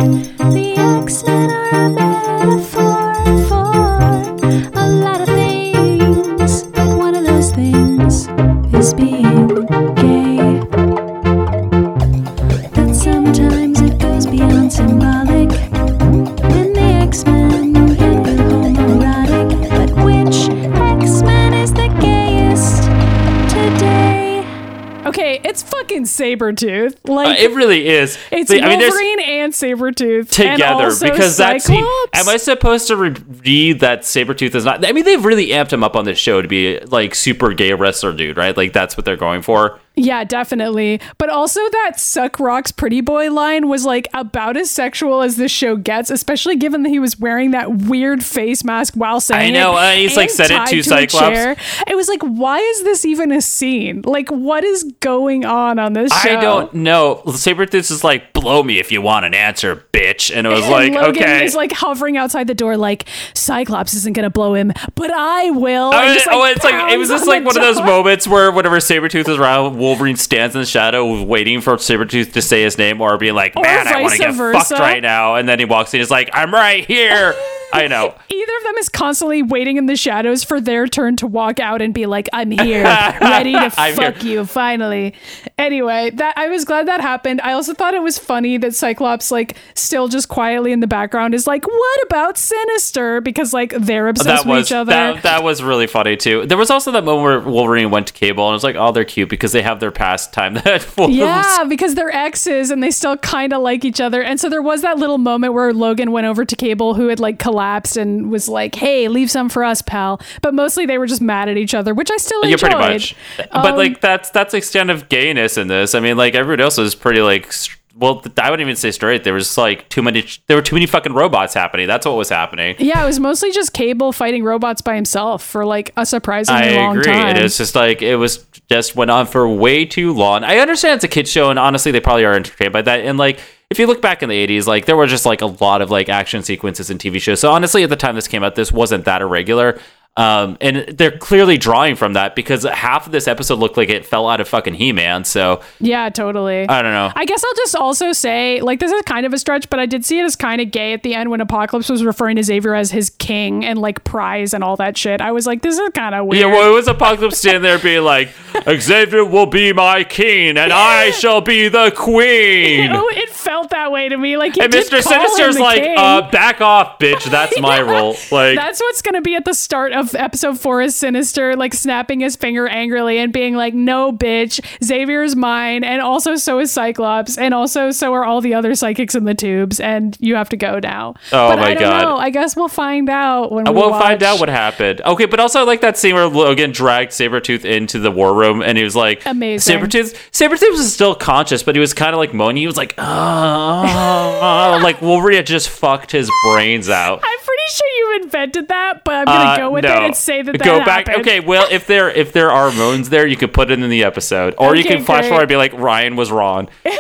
[25.61, 26.95] It's fucking Sabretooth.
[27.09, 28.19] Uh, Like, it really is.
[28.31, 30.19] it's I mean, there's- Wolverine and Sabretooth.
[30.19, 30.29] and
[30.59, 31.85] together because that scene.
[32.15, 34.85] Am I supposed to re- read that Sabretooth is not?
[34.87, 37.73] I mean, they've really amped him up on this show to be like super gay
[37.75, 38.57] wrestler dude, right?
[38.57, 39.79] Like that's what they're going for.
[39.99, 41.01] Yeah, definitely.
[41.19, 45.51] But also that suck rocks pretty boy line was like about as sexual as this
[45.53, 49.59] show gets, especially given that he was wearing that weird face mask while saying I
[49.59, 49.81] know, it.
[49.81, 51.19] uh, he's, like, said it to Cyclops.
[51.29, 51.57] chair.
[51.87, 54.03] It was like, why is this even a scene?
[54.05, 56.37] Like, what is going on on this show?
[56.39, 57.23] I don't know.
[57.27, 60.35] Sabretooth is like, blow me if you want an answer, bitch.
[60.35, 61.45] And it was And like, Logan okay.
[61.45, 65.91] is like hovering outside the door, like Cyclops isn't gonna blow him, but I will.
[65.93, 68.27] Oh, and it- just, oh, it's like it was just like one of those moments
[68.29, 72.63] where whenever Sabretooth is around, Wolverine stands in the shadow waiting for Sabretooth to say
[72.63, 74.59] his name or being like, Man, I want to get versa.
[74.61, 75.37] fucked right now.
[75.37, 77.35] And then he walks in, he's like, I'm right here.
[77.71, 78.15] I know.
[78.31, 81.83] Either of them is constantly waiting in the shadows for their turn to walk out
[81.83, 82.83] and be like, "I'm here,
[83.21, 84.33] ready to fuck here.
[84.39, 85.13] you." Finally.
[85.59, 87.43] Anyway, that I was glad that happened.
[87.43, 91.35] I also thought it was funny that Cyclops, like, still just quietly in the background,
[91.35, 94.93] is like, "What about Sinister?" Because like they're obsessed that with was each other.
[94.93, 96.47] that, that was really funny too.
[96.47, 98.93] There was also that moment where Wolverine went to Cable and it was like, oh,
[98.93, 101.15] they're cute because they have their past time that Wolves.
[101.15, 104.23] yeah, because they're exes and they still kind of like each other.
[104.23, 107.21] And so there was that little moment where Logan went over to Cable, who had
[107.21, 111.07] like collapsed and was like, "Hey, leave some for us, pal." But mostly they were
[111.07, 112.71] just mad at each other, which I still Yeah, enjoyed.
[112.73, 113.17] pretty much.
[113.37, 115.95] but Um, like that's that's the extent of gayness in this.
[115.95, 117.53] I mean, like everybody else was pretty like.
[117.53, 119.25] str- Well, I wouldn't even say straight.
[119.25, 120.25] There was like too many.
[120.47, 121.89] There were too many fucking robots happening.
[121.89, 122.77] That's what was happening.
[122.79, 126.69] Yeah, it was mostly just Cable fighting robots by himself for like a surprisingly long
[126.69, 126.79] time.
[126.79, 127.13] I long agree.
[127.13, 127.37] time.
[127.37, 130.45] It was just like it was just went on for way too long.
[130.45, 133.01] I understand it's a kid show, and honestly, they probably are entertained by that.
[133.01, 135.47] And like, if you look back in the '80s, like there were just like a
[135.47, 137.41] lot of like action sequences in TV shows.
[137.41, 139.81] So honestly, at the time this came out, this wasn't that irregular.
[140.19, 144.05] Um, and they're clearly drawing from that because half of this episode looked like it
[144.05, 145.23] fell out of fucking He-Man.
[145.23, 146.69] So yeah, totally.
[146.69, 147.13] I don't know.
[147.15, 149.87] I guess I'll just also say, like, this is kind of a stretch, but I
[149.87, 152.43] did see it as kind of gay at the end when Apocalypse was referring to
[152.43, 155.21] Xavier as his king and like prize and all that shit.
[155.21, 156.41] I was like, this is kind of weird.
[156.41, 158.31] Yeah, well, it was Apocalypse standing there being like,
[158.69, 162.91] Xavier will be my king, and I shall be the queen.
[162.91, 164.37] Oh, it felt that way to me.
[164.37, 165.03] Like, And Mr.
[165.03, 167.25] Sinister's like, uh, back off, bitch.
[167.31, 168.17] That's my role.
[168.31, 171.75] Like, That's what's going to be at the start of episode four is Sinister, like
[171.75, 175.85] snapping his finger angrily and being like, no, bitch, Xavier's mine.
[175.85, 177.39] And also, so is Cyclops.
[177.39, 179.81] And also, so are all the other psychics in the tubes.
[179.81, 181.15] And you have to go now.
[181.33, 182.03] Oh but my I don't God.
[182.03, 182.17] know.
[182.17, 185.01] I guess we'll find out when we we'll find out what happened.
[185.03, 188.63] Okay, but also I like that scene where Logan dragged Sabretooth into the war room
[188.63, 189.79] and he was like Amazing.
[189.79, 192.57] Sabretooth Sabretooth was still conscious, but he was kind of like moaning.
[192.63, 197.21] He was like, oh, like Wolverine just fucked his brains out.
[197.23, 199.93] I'm pretty sure you invented that, but I'm going to Uh, go with no.
[199.95, 201.09] it and say that that go back.
[201.09, 201.27] happened.
[201.27, 204.05] Okay, well, if there if there are moans there, you could put it in the
[204.05, 205.29] episode, or you Okay, can flash great.
[205.29, 206.69] forward and be like, Ryan was wrong.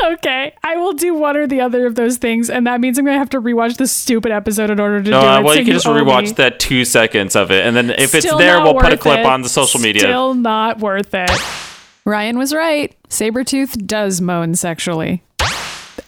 [0.00, 0.54] Okay.
[0.62, 2.48] I will do one or the other of those things.
[2.48, 5.10] And that means I'm going to have to rewatch this stupid episode in order to
[5.10, 5.42] do Uh, it.
[5.42, 6.30] well, so you can just rewatch me.
[6.32, 9.26] that two seconds of it, and then if it's there, we'll put a clip it.
[9.26, 10.02] on the social media.
[10.02, 11.30] Still not worth it.
[12.06, 12.94] Ryan was right.
[13.08, 15.22] Sabretooth does moan sexually.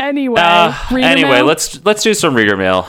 [0.01, 1.45] Anyway, Uh, anyway, mail?
[1.45, 2.89] let's let's do some reader mail.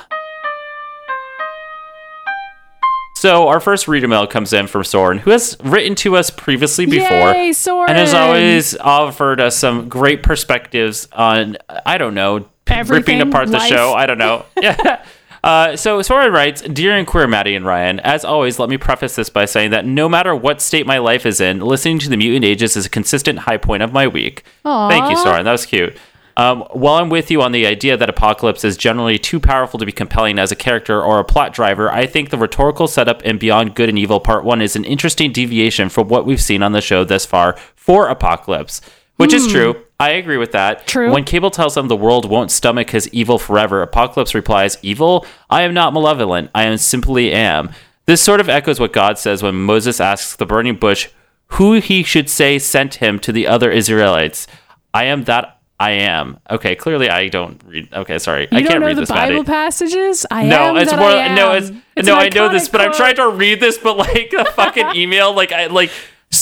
[3.15, 6.85] So our first reader mail comes in from Soren, who has written to us previously
[6.85, 7.89] before, Yay, Soren.
[7.89, 13.47] and has always offered us some great perspectives on I don't know p- ripping apart
[13.47, 13.69] the life.
[13.69, 13.93] show.
[13.93, 14.45] I don't know.
[14.61, 15.03] yeah.
[15.43, 19.15] Uh, so Soren writes, Dear and Queer Maddy and Ryan, as always, let me preface
[19.15, 22.17] this by saying that no matter what state my life is in, listening to the
[22.17, 24.43] Mutant Ages is a consistent high point of my week.
[24.63, 25.17] Thank you.
[25.17, 25.45] Soren.
[25.45, 25.97] That was cute.
[26.37, 29.85] Um, while I'm with you on the idea that Apocalypse is generally too powerful to
[29.85, 33.37] be compelling as a character or a plot driver, I think the rhetorical setup in
[33.37, 36.71] Beyond Good and Evil Part 1 is an interesting deviation from what we've seen on
[36.71, 38.79] the show thus far for Apocalypse,
[39.17, 39.83] which is true.
[39.99, 40.87] I agree with that.
[40.87, 41.11] True.
[41.11, 45.25] When Cable tells him the world won't stomach his evil forever, Apocalypse replies, Evil?
[45.49, 46.51] I am not malevolent.
[46.55, 47.71] I am simply am.
[48.05, 51.09] This sort of echoes what God says when Moses asks the burning bush
[51.53, 54.47] who he should say sent him to the other Israelites.
[54.93, 56.39] I am that I am.
[56.49, 57.91] Okay, clearly I don't read.
[57.93, 58.47] Okay, sorry.
[58.51, 59.45] I can't read the this, Bible Maddy.
[59.45, 60.25] passages?
[60.29, 61.09] I No, am it's more.
[61.09, 62.15] No, it's, It's no.
[62.15, 65.33] I know this, iconic but I'm trying to read this, but like the fucking email,
[65.33, 65.91] like I like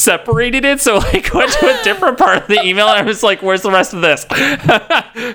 [0.07, 2.87] separated it, so like went to a different part of the email.
[2.87, 4.25] And I was like, "Where's the rest of this?"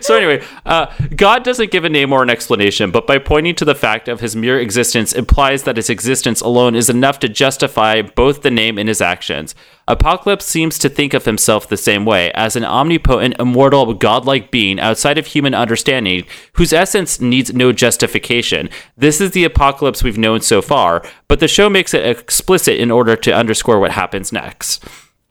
[0.06, 3.64] so anyway, uh, God doesn't give a name or an explanation, but by pointing to
[3.66, 8.00] the fact of his mere existence implies that his existence alone is enough to justify
[8.00, 9.54] both the name and his actions.
[9.88, 14.78] Apocalypse seems to think of himself the same way, as an omnipotent, immortal, godlike being
[14.78, 18.68] outside of human understanding, whose essence needs no justification.
[18.96, 22.92] This is the apocalypse we've known so far, but the show makes it explicit in
[22.92, 24.61] order to underscore what happens next.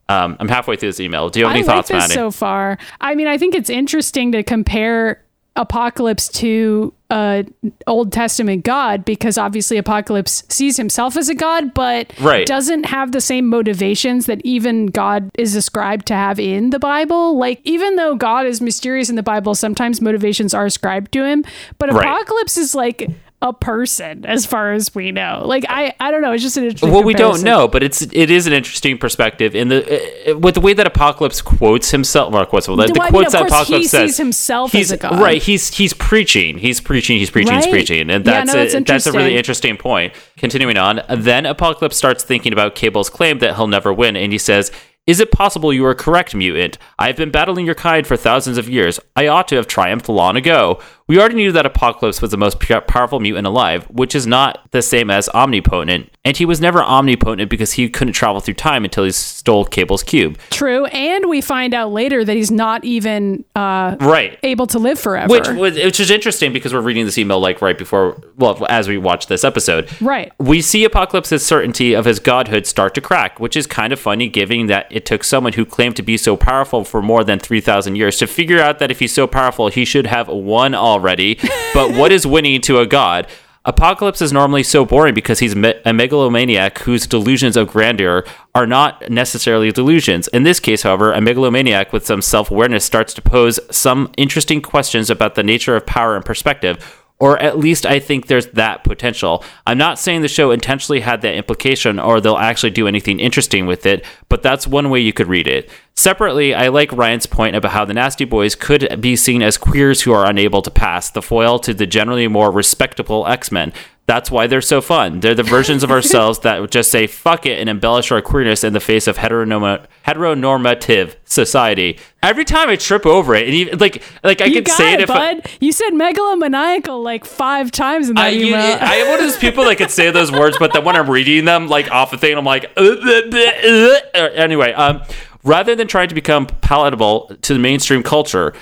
[0.09, 1.29] Um, I'm halfway through this email.
[1.29, 2.13] Do you have I any like thoughts, this Maddy?
[2.13, 2.77] so far.
[2.99, 5.23] I mean, I think it's interesting to compare
[5.55, 7.43] Apocalypse to uh,
[7.87, 12.45] Old Testament God because obviously Apocalypse sees himself as a god, but Right.
[12.47, 17.37] doesn't have the same motivations that even God is ascribed to have in the Bible.
[17.37, 21.43] Like, even though God is mysterious in the Bible, sometimes motivations are ascribed to him,
[21.77, 22.05] but Right.
[22.05, 23.09] Apocalypse is like
[23.41, 25.43] a person as far as we know.
[25.45, 26.31] Like, I, I don't know.
[26.31, 29.55] It's just an interesting well we don't know but it's it is an interesting perspective
[29.55, 33.01] in the uh, with the way that apocalypse quotes himself or quotes well, the, Well,
[33.01, 35.19] I mean, quotes that apocalypse he says sees himself he's as a god.
[35.19, 38.73] right he's he's preaching he's preaching he's preaching he's preaching and Yeah, that's no, it's
[38.75, 39.71] a, that's a really interesting.
[39.71, 44.15] interesting point continuing on then apocalypse starts thinking about cable's claim that he'll never win
[44.15, 44.71] and he says
[45.07, 46.77] is it possible you are correct, mutant?
[46.99, 48.99] I've been battling your kind for thousands of years.
[49.15, 50.79] I ought to have triumphed long ago.
[51.11, 54.81] We already knew that Apocalypse was the most powerful mutant alive, which is not the
[54.81, 56.09] same as omnipotent.
[56.23, 60.03] And he was never omnipotent because he couldn't travel through time until he stole Cable's
[60.03, 60.37] cube.
[60.51, 64.39] True, and we find out later that he's not even uh, Right.
[64.43, 65.29] able to live forever.
[65.29, 68.87] Which was which is interesting because we're reading this email like right before well as
[68.87, 69.89] we watch this episode.
[69.99, 70.31] Right.
[70.39, 74.29] We see Apocalypse's certainty of his godhood start to crack, which is kind of funny
[74.29, 77.97] given that it took someone who claimed to be so powerful for more than 3000
[77.97, 81.39] years to figure out that if he's so powerful he should have won already.
[81.73, 83.27] but what is winning to a god?
[83.63, 88.25] Apocalypse is normally so boring because he's a megalomaniac whose delusions of grandeur
[88.55, 90.27] are not necessarily delusions.
[90.29, 94.63] In this case, however, a megalomaniac with some self awareness starts to pose some interesting
[94.63, 97.00] questions about the nature of power and perspective.
[97.21, 99.45] Or at least I think there's that potential.
[99.67, 103.67] I'm not saying the show intentionally had that implication or they'll actually do anything interesting
[103.67, 105.69] with it, but that's one way you could read it.
[105.93, 110.01] Separately, I like Ryan's point about how the Nasty Boys could be seen as queers
[110.01, 113.71] who are unable to pass, the foil to the generally more respectable X Men.
[114.07, 115.19] That's why they're so fun.
[115.19, 118.73] They're the versions of ourselves that just say fuck it and embellish our queerness in
[118.73, 121.97] the face of heteronorma- heteronormative society.
[122.21, 124.99] Every time I trip over it, and even, like like I you could say it
[124.99, 125.49] it, if I, bud.
[125.59, 128.77] you said megalomaniacal like five times in that I, you, email.
[128.81, 131.09] I am one of those people that could say those words, but then when I'm
[131.09, 134.19] reading them, like off a thing, I'm like, uh, uh, uh, uh.
[134.35, 134.73] anyway.
[134.73, 135.03] Um,
[135.43, 138.53] rather than trying to become palatable to the mainstream culture,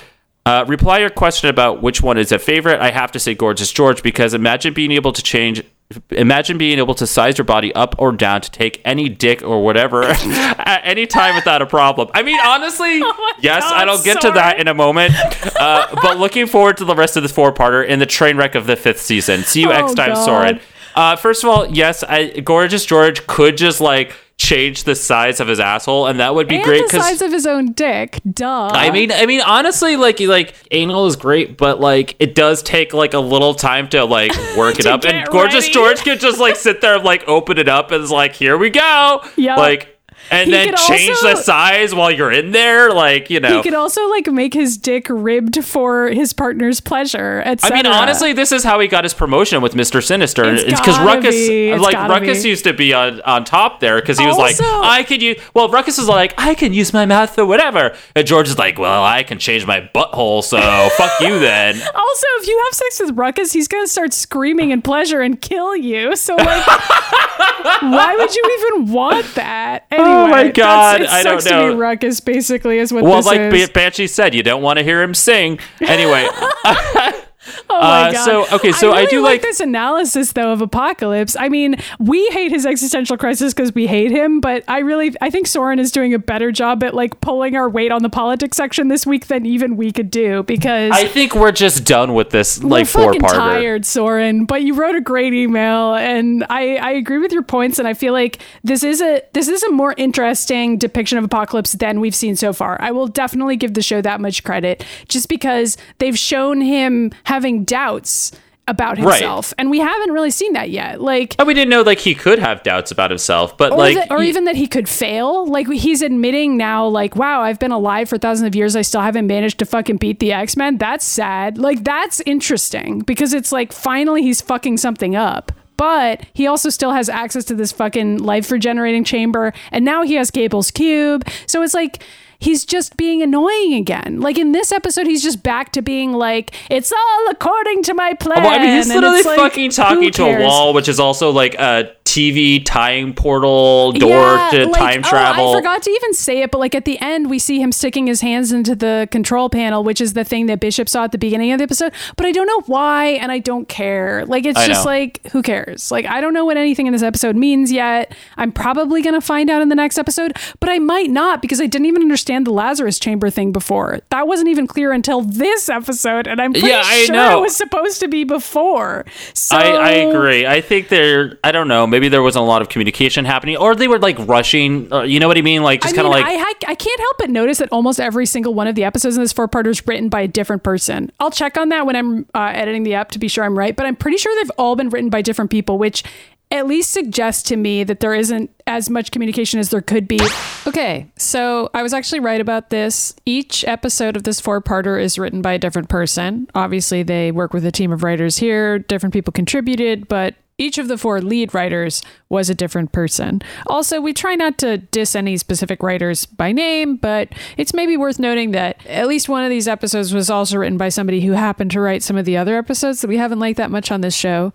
[0.50, 2.80] uh, reply your question about which one is a favorite.
[2.80, 5.64] I have to say Gorgeous George because imagine being able to change.
[6.10, 9.64] Imagine being able to size your body up or down to take any dick or
[9.64, 12.10] whatever at any time without a problem.
[12.16, 12.98] I mean, honestly,
[13.42, 15.14] yes, God, and I'll get to that in a moment.
[15.60, 18.56] Uh, but looking forward to the rest of this four parter in the train wreck
[18.56, 19.44] of the fifth season.
[19.44, 20.26] See you Oh, X times God.
[20.26, 20.60] Soren.
[20.96, 25.48] Uh, first of all, yes, I, Gorgeous George could just like change the size of
[25.48, 28.20] his asshole, and that would be and great the size of his own dick.
[28.32, 28.70] Duh.
[28.72, 32.94] I mean, I mean, honestly, like, like anal is great, but like, it does take
[32.94, 35.06] like a little time to like work it up.
[35.06, 35.74] And Gorgeous ready.
[35.74, 38.58] George could just like sit there, and, like, open it up, and is like, "Here
[38.58, 39.58] we go," Yup.
[39.58, 39.99] like,
[40.32, 43.58] and He then change also- the size while you're in there, like, you know.
[43.58, 47.76] he could also like make his dick ribbed for his partner's pleasure, at I etc.
[47.78, 50.44] mean, honestly, this is how he got his promotion with Mister Sinister.
[50.46, 51.76] It's because Ruckus, be.
[51.76, 52.50] Like Ruckus, be.
[52.50, 55.38] used to be on, on top there because he was like, I could use.
[55.54, 58.78] Well, Ruckus is like, I can use my mouth for whatever, and George is like,
[58.78, 60.58] Well, I can change my butthole, so
[60.98, 61.76] fuck you then.
[61.76, 65.76] Also, if you have sex with Ruckus, he's gonna start screaming in pleasure and kill
[65.76, 66.16] you.
[66.16, 66.66] So, like,
[67.82, 69.86] why would you even want that?
[69.92, 71.74] Anyway, Oh my God, that's- it I don't sucks To know.
[71.74, 73.68] be Ruckus, basically, is what Well, this like is.
[73.68, 75.60] Ba- Banshee said, you don't want to hear him sing.
[75.82, 76.28] Anyway,
[77.70, 78.26] Oh my Uh, god.
[78.26, 81.36] so, okay, so I really do like- this analysis though of Apocalypse.
[81.40, 85.30] I mean, we hate his existential crisis because we hate him, but I really I
[85.30, 88.58] think Soren is doing a better job at like pulling our weight on the politics
[88.58, 92.32] section this week than even we could do because I think we're just done with
[92.32, 93.34] this like four fucking parter.
[93.36, 94.46] tired, Soren.
[94.46, 97.80] But you wrote a great email, and I, I agree with your points.
[97.80, 101.74] And I feel like this is a this is a more interesting depiction of apocalypse
[101.74, 102.78] than we've seen so far.
[102.82, 107.64] I will definitely give the show that much credit, just because they've shown him having
[107.64, 108.32] doubts
[108.68, 109.14] about Right.
[109.16, 111.02] himself, and we haven't really seen that yet.
[111.02, 111.36] Like.
[111.40, 114.12] And we didn't know like he could have doubts about himself, but Or, like that-
[114.12, 115.48] or he- even that he could fail.
[115.48, 118.76] Like he's admitting now, like, wow, I've been alive for thousands of years.
[118.76, 120.78] I still haven't managed to fucking beat the X Men.
[120.78, 121.58] That's sad.
[121.58, 125.52] Like, that's interesting because it's like finally he's fucking something up.
[125.76, 129.54] But he also still has access to this fucking life regenerating chamber.
[129.72, 131.24] And now he has Cable's cube.
[131.48, 132.04] So it's like
[132.40, 134.20] he's just being annoying again.
[134.22, 138.14] Like in this episode, he's just back to being like, it's all according to my
[138.14, 138.44] plan.
[138.44, 141.56] Well, I mean, he's literally like, fucking talking to a wall, which is also like
[141.56, 145.52] a TV time portal door Yeah, to like, time oh, travel.
[145.52, 148.08] I forgot to even say it, but like at the end, we see him sticking
[148.08, 151.20] his hands into the control panel, which is the thing that Bishop saw at the
[151.20, 151.94] beginning of the episode.
[152.16, 154.26] But I don't know why, and I don't care.
[154.26, 154.92] Like it's I just know.
[154.92, 155.92] like who cares?
[155.92, 158.16] Like I don't know what anything in this episode means yet.
[158.38, 161.68] I'm probably gonna find out in the next episode, but I might not because I
[161.68, 164.00] didn't even understand the Lazarus chamber thing before.
[164.10, 167.38] That wasn't even clear until this episode, and I'm pretty Yeah, I sure know.
[167.38, 169.06] it was supposed to be before.
[169.34, 170.46] So I, I agree.
[170.48, 171.38] I think there.
[171.44, 171.88] I don't know.
[171.88, 174.92] Maybe there wasn't a lot of communication happening, or they were like rushing.
[174.92, 175.64] Uh, you know what I mean?
[175.64, 176.26] Like just kind of like.
[176.26, 179.16] I, I I can't help but notice that almost every single one of the episodes
[179.18, 181.12] in this four parter is written by a different person.
[181.20, 183.76] I'll check on that when I'm uh, editing the app to be sure I'm right,
[183.76, 186.04] but I'm pretty sure they've all been written by different people, which
[186.52, 190.20] at least suggests to me that there isn't as much communication as there could be.
[190.66, 193.16] Okay, so I was actually right about this.
[193.26, 196.48] Each episode of this four parter is written by a different person.
[196.56, 200.88] Obviously, they work with a team of writers here, different people contributed, but each of
[200.88, 203.42] the four lead writers was a different person.
[203.66, 208.20] Also, we try not to diss any specific writers by name, but it's maybe worth
[208.20, 211.72] noting that at least one of these episodes was also written by somebody who happened
[211.72, 214.16] to write some of the other episodes that we haven't liked that much on this
[214.16, 214.54] show.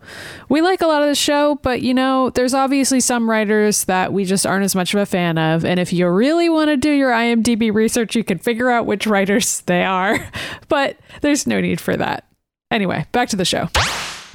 [0.49, 4.13] We like a lot of the show, but you know, there's obviously some writers that
[4.13, 5.65] we just aren't as much of a fan of.
[5.65, 9.07] And if you really want to do your IMDb research, you can figure out which
[9.07, 10.19] writers they are,
[10.69, 12.27] but there's no need for that.
[12.71, 13.69] Anyway, back to the show.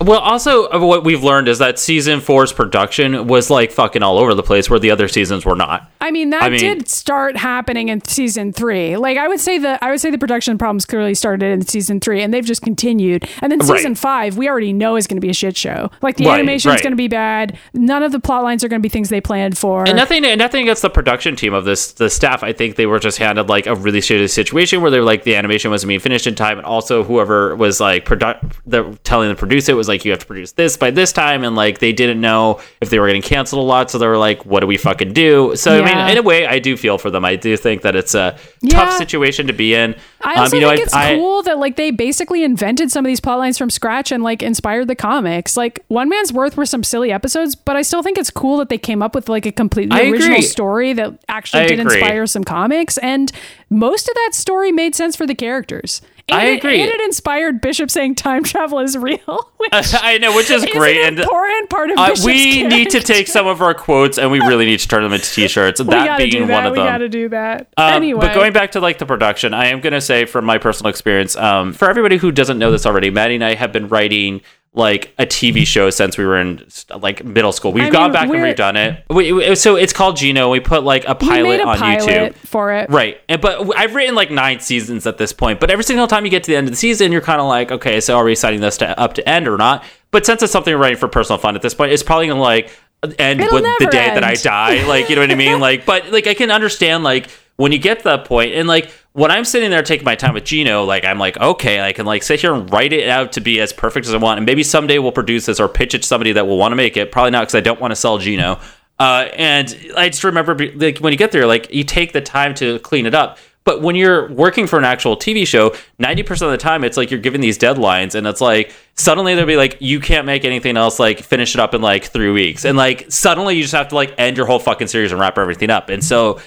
[0.01, 4.17] Well, also uh, what we've learned is that season four's production was like fucking all
[4.17, 5.91] over the place, where the other seasons were not.
[6.01, 8.95] I mean, that I mean- did start happening in season three.
[8.95, 11.99] Like, I would say the I would say the production problems clearly started in season
[11.99, 13.27] three, and they've just continued.
[13.41, 13.77] And then Right.
[13.77, 15.91] season five, we already know is going to be a shit show.
[16.01, 16.83] Like the Right, animation is right.
[16.83, 17.57] going to be bad.
[17.73, 19.83] None of the plot lines are going to be things they planned for.
[19.85, 22.41] And nothing, and nothing against the production team of this, the staff.
[22.41, 25.23] I think they were just handed like a really shitty situation where they were like
[25.23, 29.27] the animation wasn't being finished in time, and also whoever was like produ- the telling
[29.27, 31.79] the producer it was like you have to produce this by this time, and like
[31.79, 34.61] they didn't know if they were getting canceled a lot, so they were like, what
[34.61, 35.55] do we fucking do?
[35.57, 37.25] So I mean, in a way, I do feel for them.
[37.25, 38.75] I do think that it's a Yeah.
[38.85, 39.95] tough situation to be in.
[40.21, 42.91] I also Um, you know, think I- it's I- cool that like they basically invented
[42.91, 45.57] some of these plot lines from scratch and like inspired the comics.
[45.57, 48.69] Like One Man's Worth were some silly episodes, but I still think it's cool that
[48.69, 50.41] they came up with like a completely I original agree.
[50.43, 51.97] story that actually I did agree.
[51.99, 53.31] inspire some comics, and
[53.69, 56.01] most of that story made sense for the characters.
[56.31, 56.81] And I it- agree.
[56.81, 59.51] and it inspired Bishop saying time travel is real.
[59.57, 62.89] Which I know, which is is great, an and important part of uh, we need
[62.91, 65.81] to take some of our quotes and we really need to turn them into t-shirts.
[65.83, 66.53] We that being that.
[66.53, 66.87] one of we them.
[66.87, 67.67] gotta do that.
[67.77, 70.57] Um, anyway, But going back to like the production, I am gonna say from my
[70.57, 73.87] personal experience, um, for everybody who doesn't know this already, Maddy and I have been
[73.89, 74.41] writing
[74.73, 76.63] like a TV show since we were in
[76.95, 77.73] like middle school.
[77.73, 79.03] We've I gone mean, back and redone it.
[79.09, 80.49] We, we- so it's called Gino.
[80.51, 82.35] We put like a pilot a on pilot YouTube.
[82.35, 82.89] for it.
[82.89, 83.19] Right.
[83.27, 85.59] And, but I've written like nine seasons at this point.
[85.59, 87.47] But every single time you get to the end of the season, you're kind of
[87.47, 89.83] like, okay, so are we setting this to, up to end or not?
[90.11, 92.35] But since it's something we're writing for personal fun at this point, it's probably to
[92.35, 92.71] like
[93.17, 94.85] end It'll with the day that I die.
[94.87, 95.59] Like, you know what I mean?
[95.59, 98.91] Like, but like I can understand like when you get to that point and like
[99.13, 102.05] when I'm sitting there taking my time with Gino, like I'm like, okay, I can
[102.05, 104.37] like sit here and write it out to be as perfect as I want.
[104.37, 106.75] And maybe someday we'll produce this or pitch it to somebody that will want to
[106.75, 107.11] make it.
[107.11, 108.59] Probably not because I don't want to sell Gino.
[108.99, 112.53] Uh, and I just remember like when you get there, like you take the time
[112.55, 113.39] to clean it up.
[113.63, 117.11] But when you're working for an actual TV show, 90% of the time it's like
[117.11, 120.77] you're given these deadlines and it's like suddenly they'll be like, you can't make anything
[120.77, 122.65] else, like finish it up in like three weeks.
[122.65, 125.37] And like suddenly you just have to like end your whole fucking series and wrap
[125.37, 125.89] everything up.
[125.89, 126.39] And so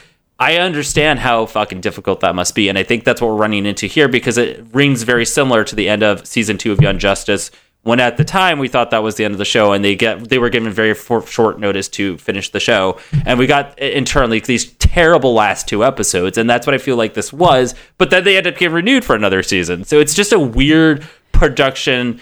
[0.42, 2.68] I understand how fucking difficult that must be.
[2.68, 5.76] And I think that's what we're running into here because it rings very similar to
[5.76, 7.52] the end of season two of Young Justice.
[7.84, 9.94] When at the time we thought that was the end of the show, and they
[9.94, 13.78] get they were given very for, short notice to finish the show, and we got
[13.78, 17.76] internally these terrible last two episodes, and that's what I feel like this was.
[17.98, 21.04] But then they ended up getting renewed for another season, so it's just a weird
[21.32, 22.20] production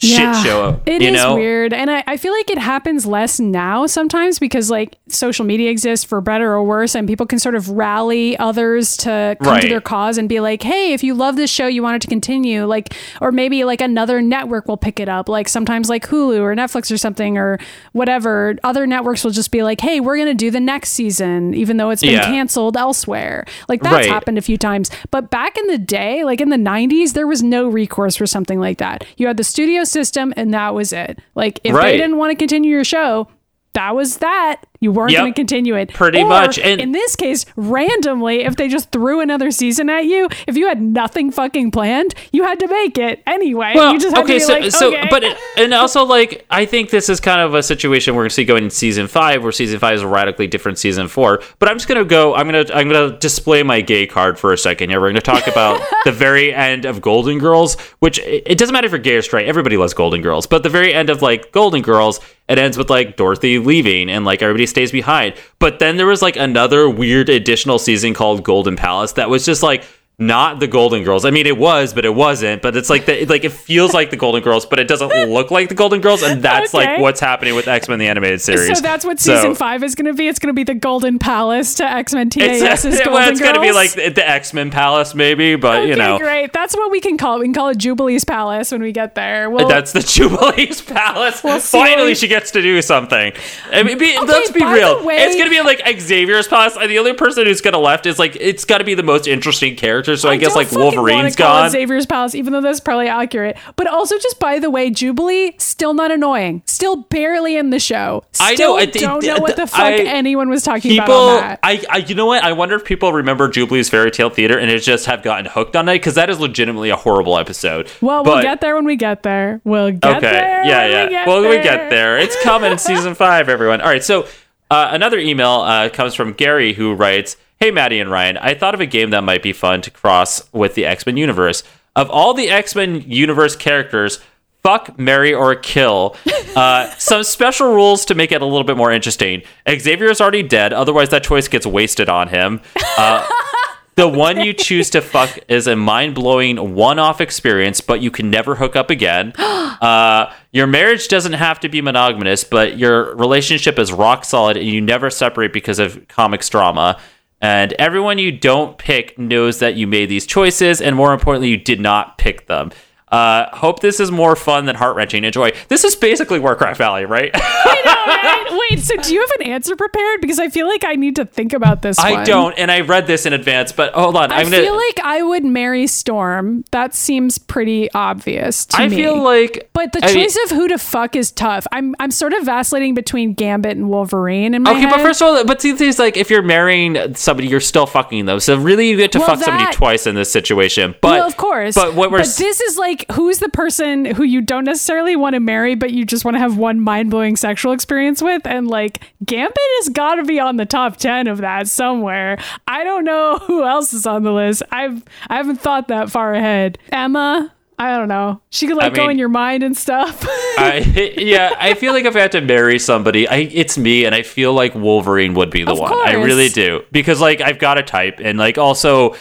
[0.00, 0.80] Yeah, shit show.
[0.84, 1.36] It is know?
[1.36, 1.72] weird.
[1.72, 6.04] And I, I feel like it happens less now sometimes because like social media exists
[6.04, 9.80] for better or worse and people can sort of rally others to come to their
[9.80, 12.66] cause and be like, hey, if you love this show, you want it to continue.
[12.66, 15.30] Like or maybe like another network will pick it up.
[15.30, 17.58] Like sometimes like Hulu or Netflix or something or
[17.92, 18.56] whatever.
[18.64, 21.88] Other networks will just be like, hey, we're gonna do the next season, even though
[21.88, 22.24] it's been Yeah.
[22.26, 23.46] canceled elsewhere.
[23.68, 24.08] Like that's Right.
[24.10, 24.90] happened a few times.
[25.10, 28.60] But back in the day, like in the 90s, there was no recourse for something
[28.60, 29.04] like that.
[29.16, 31.18] You had the studio system and that was it.
[31.34, 31.92] Like if Right.
[31.92, 33.28] they didn't want to continue your show,
[33.74, 34.62] that was that.
[34.80, 35.20] You weren't Yep.
[35.20, 35.92] going to continue it.
[35.94, 36.58] Pretty Or, much.
[36.58, 40.66] And- in this case, randomly, if they just threw another season at you, if you
[40.68, 43.72] had nothing fucking planned, you had to make it anyway.
[43.74, 46.90] Well, you just had okay, so like, so, but it, and also like I think
[46.90, 49.52] this is kind of a situation we're going to see going in season five, where
[49.52, 51.42] season five is a radically different season four.
[51.58, 52.34] But I'm just going to go.
[52.34, 55.00] I'm going to I'm going to display my gay card for a second here.
[55.00, 58.72] We're going to talk about the very end of Golden Girls, which it it doesn't
[58.72, 59.46] matter if you're gay or straight.
[59.48, 62.90] Everybody loves Golden Girls, but the very end of like Golden Girls, it ends with
[62.90, 65.34] like Dorothy leaving and like everybody stays behind.
[65.58, 69.62] But then there was like another weird additional season called Golden Palace that was just
[69.62, 69.84] like
[70.18, 71.26] not the Golden Girls.
[71.26, 72.62] I mean, it was, but it wasn't.
[72.62, 75.50] But it's like the, like it feels like the Golden Girls, but it doesn't look
[75.50, 76.92] like the Golden Girls, and that's Okay.
[76.94, 78.78] like what's happening with X Men the animated series.
[78.78, 80.26] so that's what So- season five is going to be.
[80.26, 83.40] It's going to be the Golden Palace to X Men It's, TAS's Golden well, it's
[83.42, 86.18] gonna be like the, the X Men Palace, maybe, but you know.
[86.18, 86.50] great.
[86.54, 87.40] That's what we can call it.
[87.40, 89.50] We can call it Jubilee's Palace when we get there.
[89.50, 91.44] Well, That's the Jubilee's Palace.
[91.44, 93.34] We'll Finally, we- she gets to do something.
[93.70, 95.04] I mean, be, let's be real.
[95.04, 98.18] way- it's gonna be like Xavier's Palace, and the only person who's gonna left is
[98.18, 100.05] like it's got to be the most interesting character.
[100.14, 101.70] So I, guess like Wolverine's gone.
[101.70, 103.56] Xavier's Palace, even though that's probably accurate.
[103.74, 108.24] But also, just by the way, Jubilee still not annoying, still barely in the show.
[108.32, 111.06] Still I know, I thi- don't know what the fuck I- anyone was talking about
[111.06, 111.58] people.
[111.62, 114.70] I, I you know what i wonder if people remember jubilee's fairy tale theater and
[114.70, 118.22] it just have gotten hooked on it because that is legitimately a horrible episode well,
[118.24, 119.60] we'll get there when we get there.
[119.64, 120.64] We'll get okay there.
[120.64, 121.50] yeah yeah We well there.
[121.50, 124.26] we get there it's coming in season five everyone all right so
[124.70, 128.74] uh, another email uh, comes from gary who writes hey maddy and ryan i thought
[128.74, 131.62] of a game that might be fun to cross with the x-men universe
[131.94, 134.20] of all the x-men universe characters
[134.66, 136.16] fuck, marry, or kill.
[136.56, 139.40] Uh, some special rules to make it a little bit more interesting.
[139.68, 142.60] Xavier is already dead, otherwise that choice gets wasted on him.
[142.98, 143.24] Uh,
[143.94, 148.56] the one you choose to fuck is a mind-blowing one-off experience, but you can never
[148.56, 149.32] hook up again.
[149.76, 154.66] Uh, your marriage doesn't have to be monogamous, but your relationship is rock solid, and
[154.66, 156.98] you never separate because of comics drama.
[157.40, 161.56] And everyone you don't pick knows that you made these choices, and more importantly, you
[161.56, 162.70] did not pick them.
[163.16, 165.24] Uh, hope this is more fun than heart wrenching.
[165.24, 165.50] Enjoy.
[165.68, 167.30] This is basically Warcraft Valley, right?
[167.34, 168.66] I know, right?
[168.70, 170.20] Wait, so do you have an answer prepared?
[170.20, 171.98] Because I feel like I need to think about this.
[171.98, 172.26] I one.
[172.26, 174.30] don't, and I read this in advance, but hold on.
[174.32, 174.62] I I'm gonna.
[174.62, 176.64] feel like I would marry Storm.
[176.72, 178.96] That seems pretty obvious to I me.
[178.96, 179.70] feel like.
[179.72, 181.66] But the I mean- choice of who to fuck is tough.
[181.72, 185.28] I'm I'm sort of vacillating between Gambit and Wolverine in my Okay, but first of
[185.28, 188.40] all, but see, the thing is, like, if you're marrying somebody, you're still fucking them.
[188.40, 190.94] So really, you get to Well, fuck somebody twice in this situation.
[191.00, 191.74] But well, of course.
[191.74, 195.34] But what we're s- this is like who's the person who you don't necessarily want
[195.34, 198.68] to marry, but you just want to have one mind blowing sexual experience with, and
[198.68, 202.38] like Gambit has got to be on the top ten of that somewhere.
[202.66, 204.62] I don't know who else is on the list.
[204.70, 206.78] I've I haven't thought that far ahead.
[206.90, 207.52] Emma.
[207.78, 208.40] I don't know.
[208.48, 210.24] She could like go mean- in your mind and stuff.
[210.58, 210.78] I,
[211.18, 214.22] yeah, I feel like if I had to marry somebody, I, it's me, and I
[214.22, 215.92] feel like Wolverine would be the Of one.
[215.92, 219.14] I really do because, like, I've got a type, and like, also,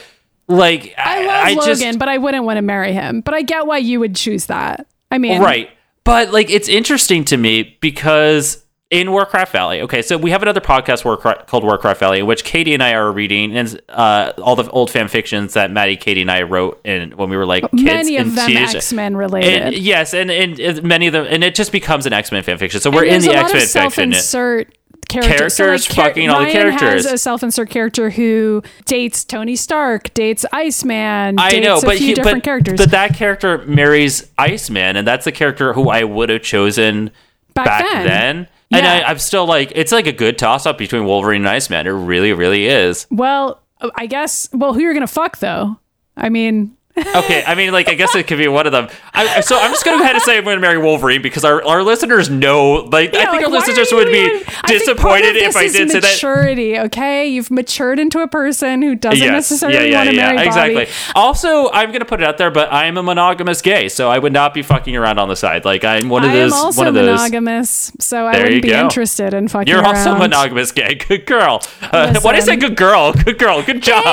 [0.47, 3.21] like, I I, love I just Logan, but I wouldn't want to marry him.
[3.21, 4.87] But I get why you would choose that.
[5.11, 5.69] I mean, Right.
[6.03, 10.61] But like it's interesting to me because in Warcraft Valley, okay, so we have another
[10.61, 14.55] podcast Warcraft, called Warcraft Valley, in which Katie and I are reading and uh, all
[14.55, 17.63] the old fan fictions that Maddy, Katie, and I wrote in when we were like
[17.71, 17.83] kids.
[17.83, 18.51] Many of and them.
[18.51, 19.61] X Men related.
[19.63, 22.43] And, yes, and, and and many of them, and it just becomes an X Men
[22.43, 22.79] fan fiction.
[22.79, 23.67] So we're in the X Men fiction.
[23.67, 24.77] self-insert
[25.07, 25.55] characters.
[25.55, 27.03] So, char- fucking all the Ryan characters.
[27.05, 31.97] has a self-insert character who dates Tony Stark, dates Iceman, I dates know, a but
[31.97, 32.77] few he, different but, characters.
[32.77, 37.11] but that character marries Iceman, and that's the character who I would have chosen
[37.53, 38.05] Back back, then.
[38.07, 38.47] then.
[38.71, 41.87] And I, I'm still like, it's like a good toss up between Wolverine and Iceman.
[41.87, 43.07] It really, really is.
[43.09, 43.61] well,
[43.95, 44.49] I guess.
[44.51, 45.77] Well, who you're gonna fuck though?
[46.17, 48.87] I mean, Okay, I mean, like, I guess it could be one of them.
[49.13, 51.21] I, so I'm just going to go ahead and say I'm going to marry Wolverine
[51.21, 54.77] because our, our listeners know, like, I think like, our listeners would be even- I
[54.79, 56.13] think part of disappointed if I is did say that.
[56.13, 56.79] maturity.
[56.79, 59.31] Okay, you've matured into a person who doesn't Yes.
[59.31, 60.47] necessarily yeah, yeah, want to yeah, marry Bobby.
[60.47, 60.87] exactly.
[61.15, 64.33] Also, I'm gonna put it out there, but I'm a monogamous gay, so I would
[64.33, 65.65] not be fucking around on the side.
[65.65, 66.53] Like I'm one of I those.
[66.53, 67.19] am also one of those.
[67.19, 68.79] monogamous, so I There wouldn't be go.
[68.81, 69.83] interested in fucking around.
[69.83, 70.19] You're also around.
[70.19, 70.95] monogamous gay.
[71.07, 71.61] Good girl.
[71.81, 73.11] Uh, why did I say good girl?
[73.13, 73.61] Good girl.
[73.63, 74.03] Good job.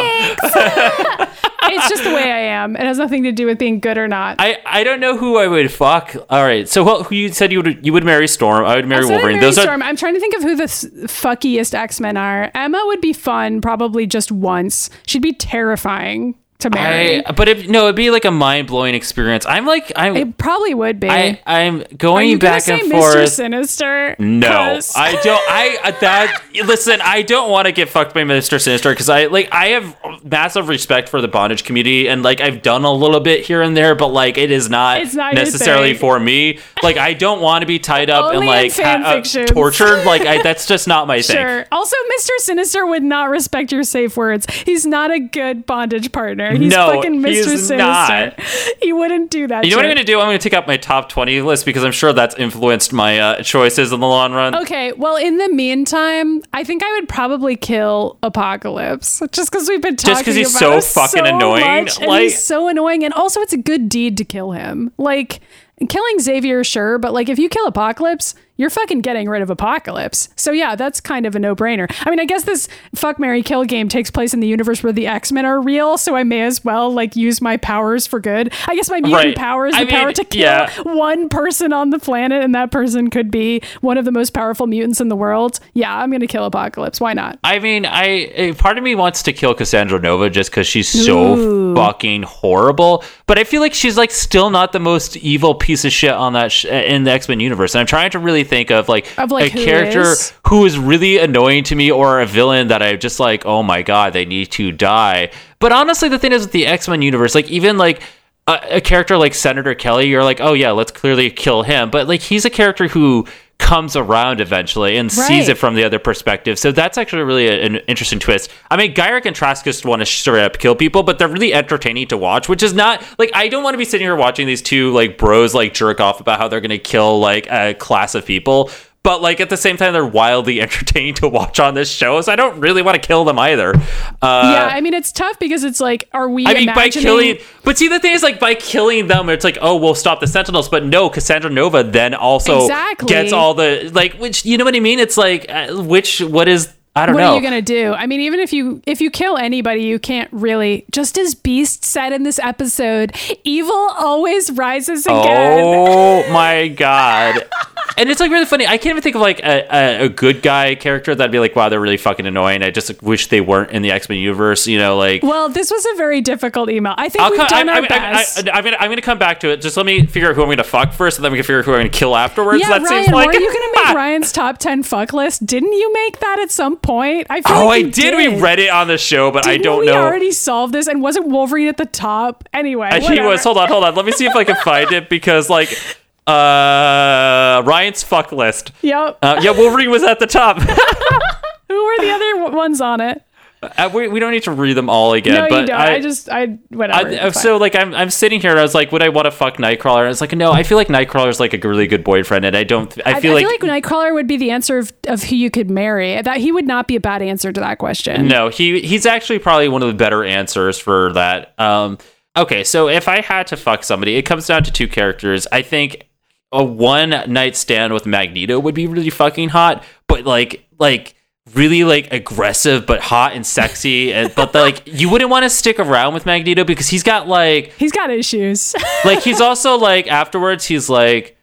[1.71, 2.77] it's just the way I am.
[2.77, 4.37] It has nothing to do with being good or not.
[4.39, 6.15] I, I don't know who I would fuck.
[6.31, 8.65] All right, so what, who you said you would you would marry Storm?
[8.65, 9.37] I would marry of Wolverine.
[9.37, 12.51] Mary Those are Storm, I'm trying to think of who the fuckiest X Men are.
[12.55, 14.91] Emma would be fun, probably just once.
[15.07, 17.25] She'd be terrifying to marry.
[17.25, 19.47] I, but if no, it'd be like a mind blowing experience.
[19.47, 21.09] I'm like I'm it probably would be.
[21.09, 23.29] I I'm are going back say and Mr.
[23.29, 24.17] Sinister?
[24.19, 25.43] No, I don't.
[25.49, 27.01] I uh, that listen.
[27.03, 30.69] I don't want to get fucked by Mister Sinister because I like I have massive
[30.69, 33.95] respect for the bondage community and like I've done a little bit here and there,
[33.95, 36.59] but like it is not, It's not necessarily for me.
[36.83, 40.05] Like I don't want to be tied up and in like fan uh, tortured.
[40.05, 41.65] Like I, that's just not my thing.
[41.73, 42.31] Also, Mr.
[42.39, 44.47] Sinister would not respect your safe words.
[44.65, 46.52] He's not a good bondage partner.
[46.57, 47.27] He's No, fucking Mr.
[47.29, 47.77] he's Sinister.
[47.77, 48.41] not.
[48.83, 49.65] He wouldn't do that.
[49.65, 50.19] You know what I'm gonna do?
[50.19, 53.43] I'm gonna take out my top 20 list because I'm sure that's influenced my uh,
[53.43, 54.55] choices in the long run.
[54.57, 59.81] Okay, well, in the meantime, I think I would probably kill Apocalypse just because we've
[59.83, 62.69] been talking Just 'cause he's about so fucking so annoying, much, and like- he's so
[62.69, 64.93] annoying, and also it's a good deed to kill him.
[64.99, 65.41] Like
[65.89, 70.29] killing Xavier, sure, but like if you kill Apocalypse, you're fucking getting rid of Apocalypse.
[70.37, 71.93] So yeah, that's kind of a no-brainer.
[72.07, 74.93] I mean, I guess this fuck Mary Kill game takes place in the universe where
[74.93, 78.53] the X-Men are real, so I may as well like use my powers for good.
[78.69, 79.37] I guess my mutant Right.
[79.37, 80.71] power is the I mean, power to kill yeah.
[80.83, 84.67] one person on the planet, and that person could be one of the most powerful
[84.67, 85.59] mutants in the world.
[85.75, 87.01] Yeah, I'm gonna kill Apocalypse.
[87.01, 87.39] Why not?
[87.45, 90.89] I mean, I a part of me wants to kill Cassandra Nova just because she's
[90.89, 91.75] so Ooh.
[91.75, 93.03] fucking horrible.
[93.27, 96.35] But I feel like she's like still not the most evil piece of shit on
[96.35, 97.75] that sh- in the X Men universe.
[97.75, 100.33] And I'm trying to really think of like, Of, like, a character is?
[100.49, 103.83] who is really annoying to me or a villain that I'm just like, oh my
[103.83, 105.31] god, they need to die.
[105.59, 108.03] But honestly, the thing is with the X Men universe, like even like.
[108.49, 111.91] A, a character like Senator Kelly, you're like, oh yeah, let's clearly kill him.
[111.91, 113.25] But like, he's a character who
[113.63, 116.59] comes around eventually and sees it from the other perspective.
[116.59, 118.51] So that's actually really a- an interesting twist.
[118.71, 121.55] I mean, Gyrich and Trask just want to straight up kill people, but they're really
[121.55, 124.47] entertaining to watch, which is not like I don't want to be sitting here watching
[124.47, 127.75] these two like bros like jerk off about how they're going to kill like a
[127.75, 128.71] class of people.
[129.05, 132.21] But like at the same time, they're wildly entertaining to watch on this show.
[132.21, 133.75] So I don't really want to kill them either.
[133.75, 136.47] Uh, yeah, I mean it's tough because it's like, are we?
[136.47, 139.59] I mean, by killing, but see, the thing is, like, by killing them, it's like,
[139.61, 140.69] oh, we'll stop the Sentinels.
[140.69, 143.09] But no, Cassandra Nova then also Exactly.
[143.09, 144.99] gets all the like, which you know what I mean?
[145.01, 147.33] It's like, uh, which what is I don't What know.
[147.33, 147.95] are you gonna do?
[147.95, 150.85] I mean, even if you if you kill anybody, you can't really.
[150.91, 155.65] Just as Beast said in this episode, evil always rises again.
[155.65, 157.49] Oh my god!
[157.97, 158.67] and it's like really funny.
[158.67, 161.57] I can't even think of like a, a, a good guy character that'd be like,
[161.57, 162.63] wow, they're really fucking annoying.
[162.63, 164.67] I just wish they weren't in the X Men universe.
[164.67, 165.23] You know, like.
[165.23, 166.95] Well, this was a very difficult email.
[166.99, 168.49] I think I'll we've come, done I, our I, best.
[168.49, 169.63] I, am gonna I'm gonna come back to it.
[169.63, 171.61] Just let me figure out who I'm gonna fuck first, and then we can figure
[171.61, 172.61] out who I'm gonna kill afterwards.
[172.61, 175.47] yeah, that Ryan, seems like were you gonna make Ryan's top ten fuck list?
[175.47, 177.27] Didn't you make that at some point?
[177.31, 178.17] I feel Oh, like I you did.
[178.17, 179.93] We read it on the show, but I Didn't don't we know.
[179.93, 182.49] We already solved this, and wasn't Wolverine at the top?
[182.53, 183.43] Anyway, Uh, he was.
[183.45, 183.95] Hold on, hold on.
[183.95, 185.69] Let me see if I can find it because, like,
[186.27, 188.73] uh, Ryan's fuck list.
[188.83, 189.19] Yep.
[189.23, 190.59] Uh, yeah, Wolverine was at the top.
[191.69, 193.23] Who were the other ones on it?
[193.63, 195.35] Uh, we, we don't need to read them all again.
[195.35, 195.81] no, but you don't.
[195.81, 197.09] I, just, I whatever.
[197.09, 199.31] I, so like I'm I'm sitting here and I was like, would I want to
[199.31, 200.03] fuck Nightcrawler?
[200.03, 202.57] And it's like, no, I feel like Nightcrawler is like a really good boyfriend, and
[202.57, 202.93] I don't.
[203.07, 205.37] I I, feel I like, feel like Nightcrawler would be the answer of, of who
[205.37, 206.21] you could marry.
[206.21, 208.27] That he would not be a bad answer to that question.
[208.27, 211.55] no, he he's actually probably one of the better answers for that.
[211.59, 211.99] Um,
[212.37, 215.47] okay, so if I had to fuck somebody, it comes down to two characters.
[215.53, 216.09] I think
[216.51, 221.15] a one night stand with Magneto would be really fucking hot, but like like
[221.55, 225.81] really like aggressive but hot and sexy and but like you wouldn't want to stick
[225.81, 228.75] around with Magneto because he's got like He's got issues.
[229.05, 231.37] like he's also like afterwards he's like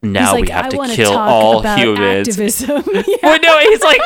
[0.00, 2.28] now like, we have to kill all humans.
[2.28, 2.82] activism.
[2.92, 3.16] yeah.
[3.22, 4.00] Well, no, he's like,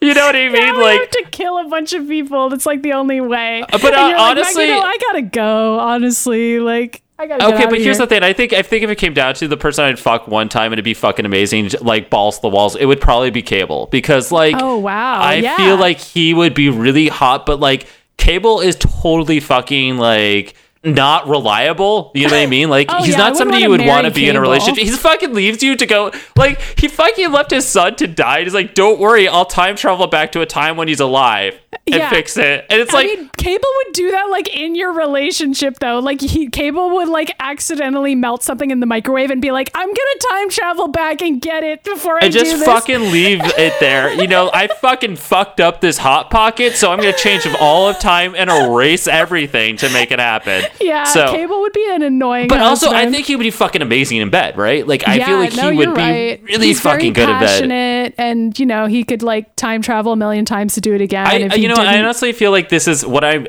[0.00, 0.52] you know what I mean?
[0.54, 2.48] Now we like, have to kill a bunch of people.
[2.48, 3.62] That's like the only way.
[3.70, 5.78] but, uh, like, honestly- Magneto, I gotta go.
[5.78, 7.54] Honestly, like I gotta.
[7.54, 8.24] okay, but here's the thing.
[8.24, 10.72] I think I think if it came down to the person I'd fuck one time
[10.72, 13.86] and it'd be fucking amazing, like balls to the walls, it would probably be Cable
[13.92, 15.20] because like, Oh wow!
[15.20, 15.56] I yeah.
[15.56, 21.28] feel like he would be really hot, but like Cable is totally fucking like not
[21.28, 22.10] reliable.
[22.16, 22.68] You know what I mean?
[22.68, 24.82] Like Oh, he's yeah, not somebody you would want to be in a relationship.
[24.82, 28.42] He fucking leaves you to go like he fucking left his son to die.
[28.42, 31.94] He's like, don't worry, I'll time travel back to a time when he's alive and
[31.96, 32.10] Yeah.
[32.10, 32.66] fix it.
[32.70, 35.98] And it's I like mean, Cable would do that like in your relationship though.
[35.98, 39.88] Like he, Cable would like accidentally melt something in the microwave and be like, "I'm
[39.88, 43.40] gonna time travel back and get it before I and just do this." fucking leave
[43.58, 44.12] it there.
[44.12, 47.98] You know, I fucking fucked up this hot pocket, so I'm gonna change all of
[47.98, 50.64] time and erase everything to make it happen.
[50.80, 52.48] yeah, So, Cable would be an annoying.
[52.48, 54.86] but also, I think he would be fucking amazing in bed, right?
[54.86, 56.42] Like, I yeah, feel like no, he would you're be right.
[56.44, 57.46] really He's fucking good at bed.
[57.48, 61.00] passionate, and you know he could like time travel a million times to do it
[61.00, 63.46] again I, if uh, he you know, I honestly feel like this is what I'm.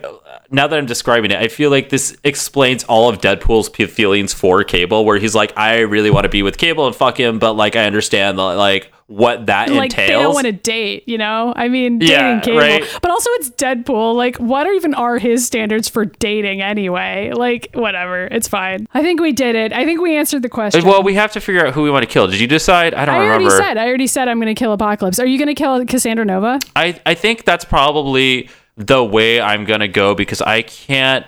[0.51, 4.33] Now that I'm describing it, I feel like this explains all of Deadpool's p- feelings
[4.33, 7.39] for Cable, where he's like, I really want to be with Cable and fuck him,
[7.39, 11.53] but like I understand like what that like they don't want to date, you know?
[11.55, 12.57] I mean, dating Yeah, cable.
[12.59, 12.99] right.
[13.01, 14.15] But also it's Deadpool.
[14.15, 17.31] Like, what are even are his standards for dating anyway?
[17.35, 18.25] Like, whatever.
[18.25, 18.87] It's fine.
[18.93, 19.73] I think we did it.
[19.73, 20.83] I think we answered the question.
[20.85, 22.27] well, we have to figure out who we want to kill.
[22.27, 22.93] Did you decide?
[22.93, 23.77] I don't I already said.
[23.77, 25.19] I already said I'm going to kill Apocalypse.
[25.19, 26.59] Are you going to kill Cassandra Nova?
[26.75, 31.25] I I think that's probably the way I'm gonna go because I can't.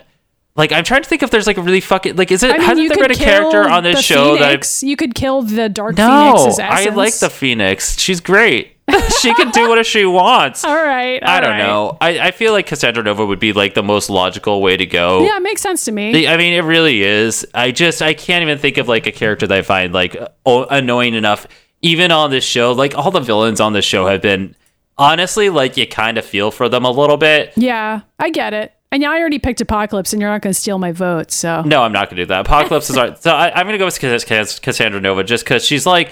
[0.56, 2.54] Like I'm trying to think if there's like a really fucking like is it I
[2.54, 4.84] mean, hasn't you there been a character on this show Phoenix.
[4.84, 8.78] You could kill the Dark that I no Phoenix's I like the Phoenix she's great
[9.20, 11.22] she can do whatever she wants All right.
[11.22, 11.58] I don't right.
[11.58, 14.86] know I, I feel like Cassandra Nova would be like the most logical way to
[14.86, 16.26] go Yeah, it makes sense to me.
[16.26, 17.46] I mean, it really is.
[17.54, 20.16] I just I can't even think of like a character that I find like
[20.46, 21.48] o- annoying enough.
[21.82, 24.56] Even on this show, like all the villains on this show have been
[24.98, 27.54] honestly like you kind of feel for them a little bit.
[27.56, 28.74] yeah, I get it.
[28.92, 31.30] And I already picked Apocalypse, and you're not going to steal my vote.
[31.32, 32.42] So No, I'm not gonna do that.
[32.46, 35.66] Apocalypse is our, so I, I'm gonna go with Cass- Cass- Cassandra Nova just because
[35.66, 36.12] she's like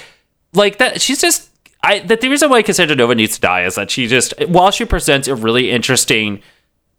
[0.54, 1.02] like that.
[1.02, 1.50] She's just
[1.82, 4.72] I the, the reason why Cassandra Nova needs to die is that she just while
[4.72, 6.42] she presents a really interesting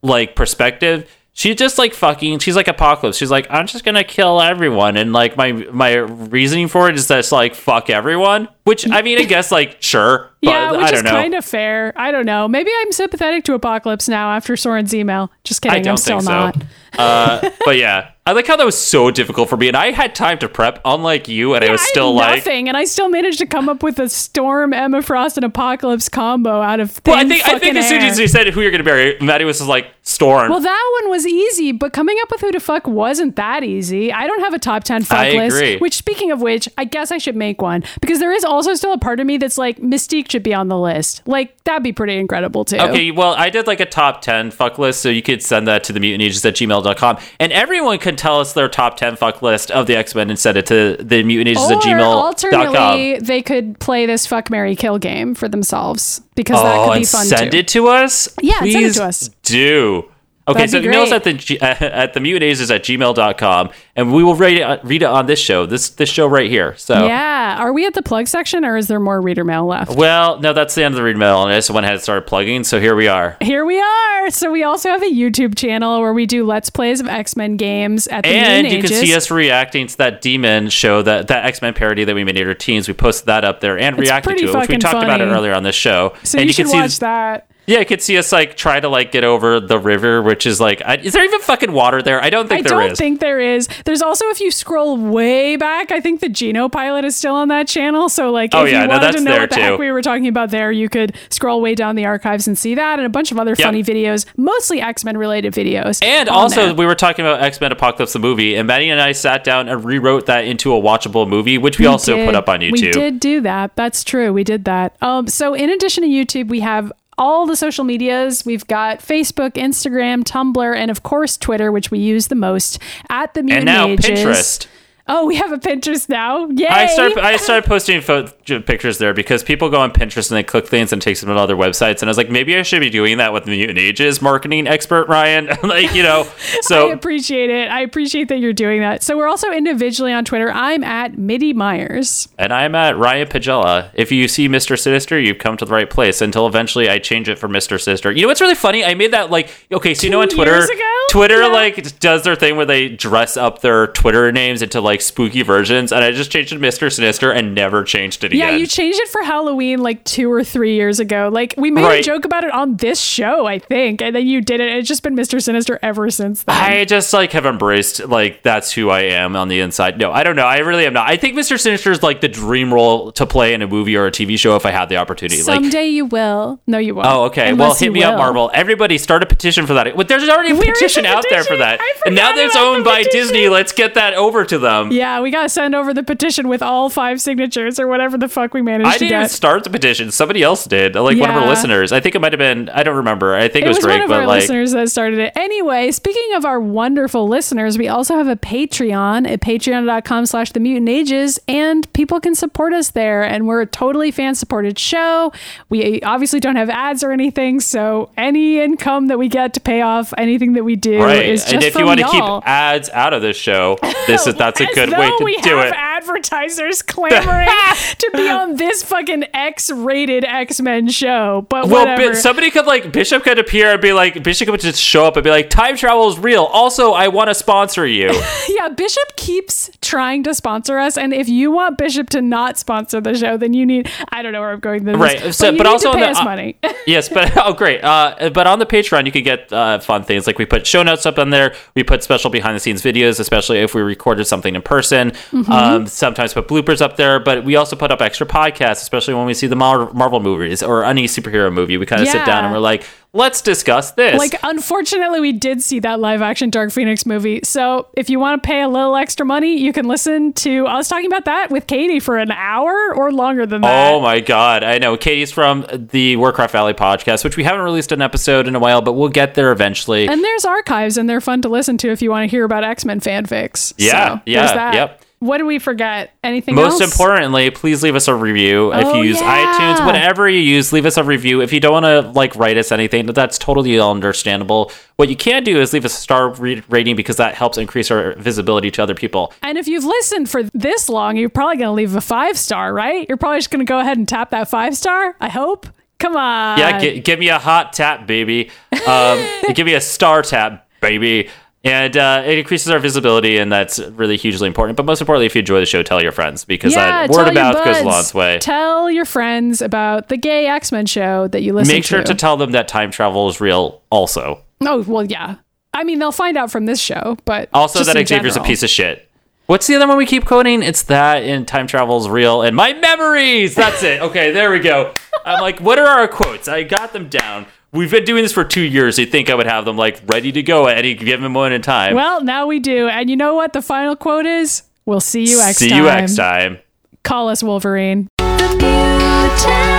[0.02, 1.10] like perspective.
[1.36, 2.38] She just like fucking.
[2.38, 3.16] She's like apocalypse.
[3.18, 7.08] She's like, I'm just gonna kill everyone, and like my my reasoning for it is
[7.08, 8.48] that it's like fuck everyone.
[8.62, 11.92] Which I mean, I guess like sure, yeah, which I don't is kind of fair.
[11.96, 12.46] I don't know.
[12.46, 15.32] Maybe I'm sympathetic to Apocalypse now after Soren's email.
[15.42, 15.84] Just kidding.
[15.84, 16.62] I am still think not.
[16.96, 20.14] Uh, but yeah, I like how that was so difficult for me, and I had
[20.14, 22.86] time to prep, unlike you, and I was I had still like, nothing, and I
[22.86, 26.90] still managed to come up with a Storm, Emma Frost, and Apocalypse combo out of
[26.90, 29.18] thin Well, I think I think as soon as you said who you're gonna marry,
[29.20, 30.50] Maddy was just like Storm.
[30.50, 34.10] Well, that one was easy, but coming up with who to fuck wasn't that easy.
[34.10, 35.56] I don't have a top 10 fuck I list.
[35.56, 35.76] agree.
[35.78, 38.92] Which, speaking of which, I guess I should make one because there is also still
[38.92, 41.22] a part of me that's like, Mystique should be on the list.
[41.26, 42.76] Like, that'd be pretty incredible too.
[42.78, 45.84] okay, well, I did like a top 10 fuck list, so you could send that
[45.84, 47.18] to the mutant ages at gmail.com.
[47.40, 50.38] And everyone can tell us their top 10 fuck list of the X Men and
[50.38, 52.00] send it to the Or at gmail.com.
[52.02, 56.90] alternately, they could play this fuck marry Kill game for themselves because that Oh, could
[56.90, 57.58] be oh, and fun send too.
[57.58, 58.28] it to us?
[58.42, 59.30] Yeah, send it to us.
[59.42, 60.04] do.
[60.46, 64.22] Okay, That'd so email us at the at the mutant ages at gmail.com, and we
[64.22, 66.76] will read it, read it on this show, this this show right here.
[66.76, 67.56] So Yeah.
[67.58, 69.96] Are we at the plug section or is there more reader mail left?
[69.96, 72.02] Well, no, that's the end of the read mail, and I just went ahead and
[72.02, 72.62] started plugging.
[72.64, 73.38] So here we are.
[73.40, 74.30] Here we are.
[74.30, 77.56] So we also have a YouTube channel where we do let's plays of X Men
[77.56, 78.66] games at the end.
[78.66, 79.00] And you can Ages.
[79.00, 82.36] see us reacting to that demon show, that that X Men parody that we made
[82.36, 82.86] at our teens.
[82.86, 85.54] We posted that up there and reacted to it, which we talked about it earlier
[85.54, 86.14] on this show.
[86.22, 87.48] So and you, should can see, watch that.
[87.66, 90.60] Yeah, you could see us like try to like get over the river, which is
[90.60, 92.22] like, I, is there even fucking water there?
[92.22, 92.84] I don't I think there is.
[92.84, 93.68] I don't think there is.
[93.84, 97.48] There's also if you scroll way back, I think the Geno pilot is still on
[97.48, 98.08] that channel.
[98.08, 99.62] So like, Oh, if yeah, you no, wanted that's to know there what the too.
[99.62, 102.74] heck we were talking about there, you could scroll way down the archives and see
[102.74, 106.04] that, and a bunch of other funny videos, mostly X Men related videos.
[106.04, 106.74] And also, there.
[106.74, 109.68] we were talking about X Men Apocalypse the movie, and Maddy and I sat down
[109.68, 112.26] and rewrote that into a watchable movie, which we, also did.
[112.26, 112.72] put up on YouTube.
[112.72, 113.74] We did do that.
[113.76, 114.32] That's true.
[114.32, 114.96] We did that.
[115.00, 118.44] Um, so in addition to YouTube, we have all the social medias.
[118.44, 123.34] We've got Facebook, Instagram, Tumblr, and of course Twitter, which we use the most at
[123.34, 124.06] the and now Ages.
[124.06, 124.66] Pinterest.
[125.06, 126.48] Oh, we have a Pinterest now.
[126.48, 126.66] Yay!
[126.66, 128.28] I started I started posting pho-
[128.60, 131.28] pictures there because people go on Pinterest and they click things and it takes them
[131.28, 133.50] to other websites and I was like maybe I should be doing that with the
[133.50, 136.26] Mutant Ages marketing expert Ryan like you know
[136.62, 137.68] so I appreciate it.
[137.70, 139.02] I appreciate that you're doing that.
[139.02, 140.50] So we're also individually on Twitter.
[140.50, 142.28] I'm at Midi Myers.
[142.38, 143.90] and I'm at Ryan Pagella.
[143.92, 144.78] If you see Mr.
[144.78, 147.78] Sinister, you've come to the right place until eventually I change it for Mr.
[147.78, 148.10] Sinister.
[148.10, 148.82] You know what's really funny?
[148.84, 150.66] I made that like okay, so you know on Twitter?
[151.10, 151.48] Twitter Yeah.
[151.48, 155.92] like does their thing where they dress up their Twitter names into like spooky versions
[155.92, 156.92] and I just changed it to Mr.
[156.92, 158.38] Sinister and never changed it again.
[158.38, 161.30] Yeah, you changed it for Halloween like two or three years ago.
[161.32, 164.40] Like we made a joke about it on this show, I think, and then you
[164.40, 164.76] did it.
[164.76, 165.42] It's just been Mr.
[165.42, 166.54] Sinister ever since then.
[166.56, 169.98] I just like have embraced like that's who I am on the inside.
[169.98, 170.46] No, I don't know.
[170.46, 171.08] I really am not.
[171.08, 171.58] I think Mr.
[171.58, 174.56] Sinister is like the dream role to play in a movie or a TV show
[174.56, 175.42] if I had the opportunity.
[175.42, 176.60] like Someday you will.
[176.66, 177.06] No, you won't.
[177.06, 177.50] Oh, okay.
[177.50, 178.18] Unless well, hit me up.
[178.18, 178.50] Marvel.
[178.54, 179.96] Everybody, start a petition for that.
[179.96, 182.84] But there's already a Where petition out there for that, and now that it's owned
[182.84, 183.24] by petition.
[183.24, 183.48] Disney.
[183.48, 184.83] Let's get that over to them.
[184.84, 188.28] Um, yeah, we gotta send over the petition with all five signatures or whatever the
[188.28, 188.90] fuck we managed to.
[188.90, 189.18] I to didn't get.
[189.18, 190.10] even start the petition.
[190.10, 190.94] Somebody else did.
[190.94, 191.92] Like one of our listeners.
[191.92, 192.68] I think it might have been.
[192.70, 193.34] I don't remember.
[193.34, 194.40] I think it, it was, was Drake, one of but our like.
[194.40, 195.32] listeners that started it.
[195.36, 200.60] Anyway, speaking of our wonderful listeners, we also have a Patreon at patreon.com slash the
[200.60, 203.22] mutant ages, and people can support us there.
[203.22, 205.32] And we're a totally fan supported show.
[205.68, 209.82] We obviously don't have ads or anything, so any income that we get to pay
[209.82, 212.88] off anything that we do Right, is just and if you want to keep ads
[212.90, 215.74] out of this show, this is that's a good way to we do have it.
[215.96, 217.48] Advertisers clamoring
[217.98, 221.46] to be on this fucking X-rated X-Men show.
[221.48, 222.14] But Well, whatever.
[222.14, 225.24] Somebody could like Bishop could appear and be like Bishop could just show up and
[225.24, 226.44] be like time travel is real.
[226.44, 228.10] Also, I want to sponsor you.
[228.48, 233.00] yeah, Bishop keeps trying to sponsor us, and if you want Bishop to not sponsor
[233.00, 233.90] the show, then you need.
[234.10, 236.06] I don't know where I'm going this, Right, so- but, you but also on the-
[236.08, 236.56] us uh, money.
[236.86, 237.82] yes, but oh great.
[237.82, 240.82] Uh, but on the Patreon, you can get uh, fun things like we put show
[240.82, 241.54] notes up on there.
[241.74, 245.10] We put special behind the scenes videos, especially if we recorded something in person.
[245.10, 245.52] Mm-hmm.
[245.52, 249.14] Um, Um, sometimes put bloopers up there, but we also put up extra podcasts, especially
[249.14, 251.76] when we see the Mar- Marvel movies or any superhero movie.
[251.76, 254.18] We kind of sit down and we're like, let's discuss this.
[254.18, 257.40] Like, unfortunately, we did see that live action Dark Phoenix movie.
[257.44, 260.66] So, if you want to pay a little extra money, you can listen to.
[260.66, 263.92] I was talking about that with Katie for an hour or longer than that.
[263.92, 264.96] Oh my god, I know.
[264.96, 268.82] Katie's from the Warcraft Valley podcast, which we haven't released an episode in a while,
[268.82, 270.08] but we'll get there eventually.
[270.08, 272.64] And there's archives, and they're fun to listen to if you want to hear about
[272.64, 273.72] X Men fanfics.
[273.78, 275.03] Yeah, So, yeah, yep.
[275.20, 276.10] What did we forget?
[276.22, 276.92] Anything Most else?
[276.92, 278.72] importantly, please leave us a review.
[278.74, 279.76] if Oh, you use yeah.
[279.78, 281.40] iTunes, whatever you use, leave us a review.
[281.40, 284.70] If you don't want to like write us anything, that's totally understandable.
[284.96, 287.90] What you can do is leave us a star re- rating because that helps increase
[287.90, 289.32] our visibility to other people.
[289.42, 292.74] And if you've listened for this long, you're probably going to leave a five star,
[292.74, 293.06] right?
[293.08, 295.16] You're probably just going to go ahead and tap that five star.
[295.20, 295.66] I hope.
[296.00, 296.58] Come on.
[296.58, 298.50] Yeah, gi- give me a hot tap, baby.
[298.86, 301.30] Um, give me a star tap, baby.
[301.64, 304.76] And uh, it increases our visibility, and that's really hugely important.
[304.76, 307.28] But most importantly, if you enjoy the show, tell your friends because yeah, that word
[307.28, 308.38] of mouth goes a long way.
[308.38, 311.74] Tell your friends about the gay X Men show that you listen to.
[311.76, 314.42] Make sure to tell them that time travel is real, also.
[314.60, 315.36] oh well, yeah.
[315.72, 318.68] I mean, they'll find out from this show, but Also, that Xavier's a piece of
[318.70, 319.10] shit.
[319.46, 320.62] What's the other one we keep quoting?
[320.62, 323.54] It's that in time travel is real and my memories.
[323.54, 324.00] That's it.
[324.00, 324.94] Okay, there we go.
[325.24, 326.46] I'm like, what are our quotes?
[326.48, 327.46] I got them down.
[327.74, 329.00] We've been doing this for two years.
[329.00, 331.62] You'd think I would have them like ready to go at any given moment in
[331.62, 331.96] time.
[331.96, 333.52] Well, now we do, and you know what?
[333.52, 336.58] The final quote is: "We'll see you next See time." See you next time.
[337.02, 338.08] Call us Wolverine.
[338.18, 339.73] The mutant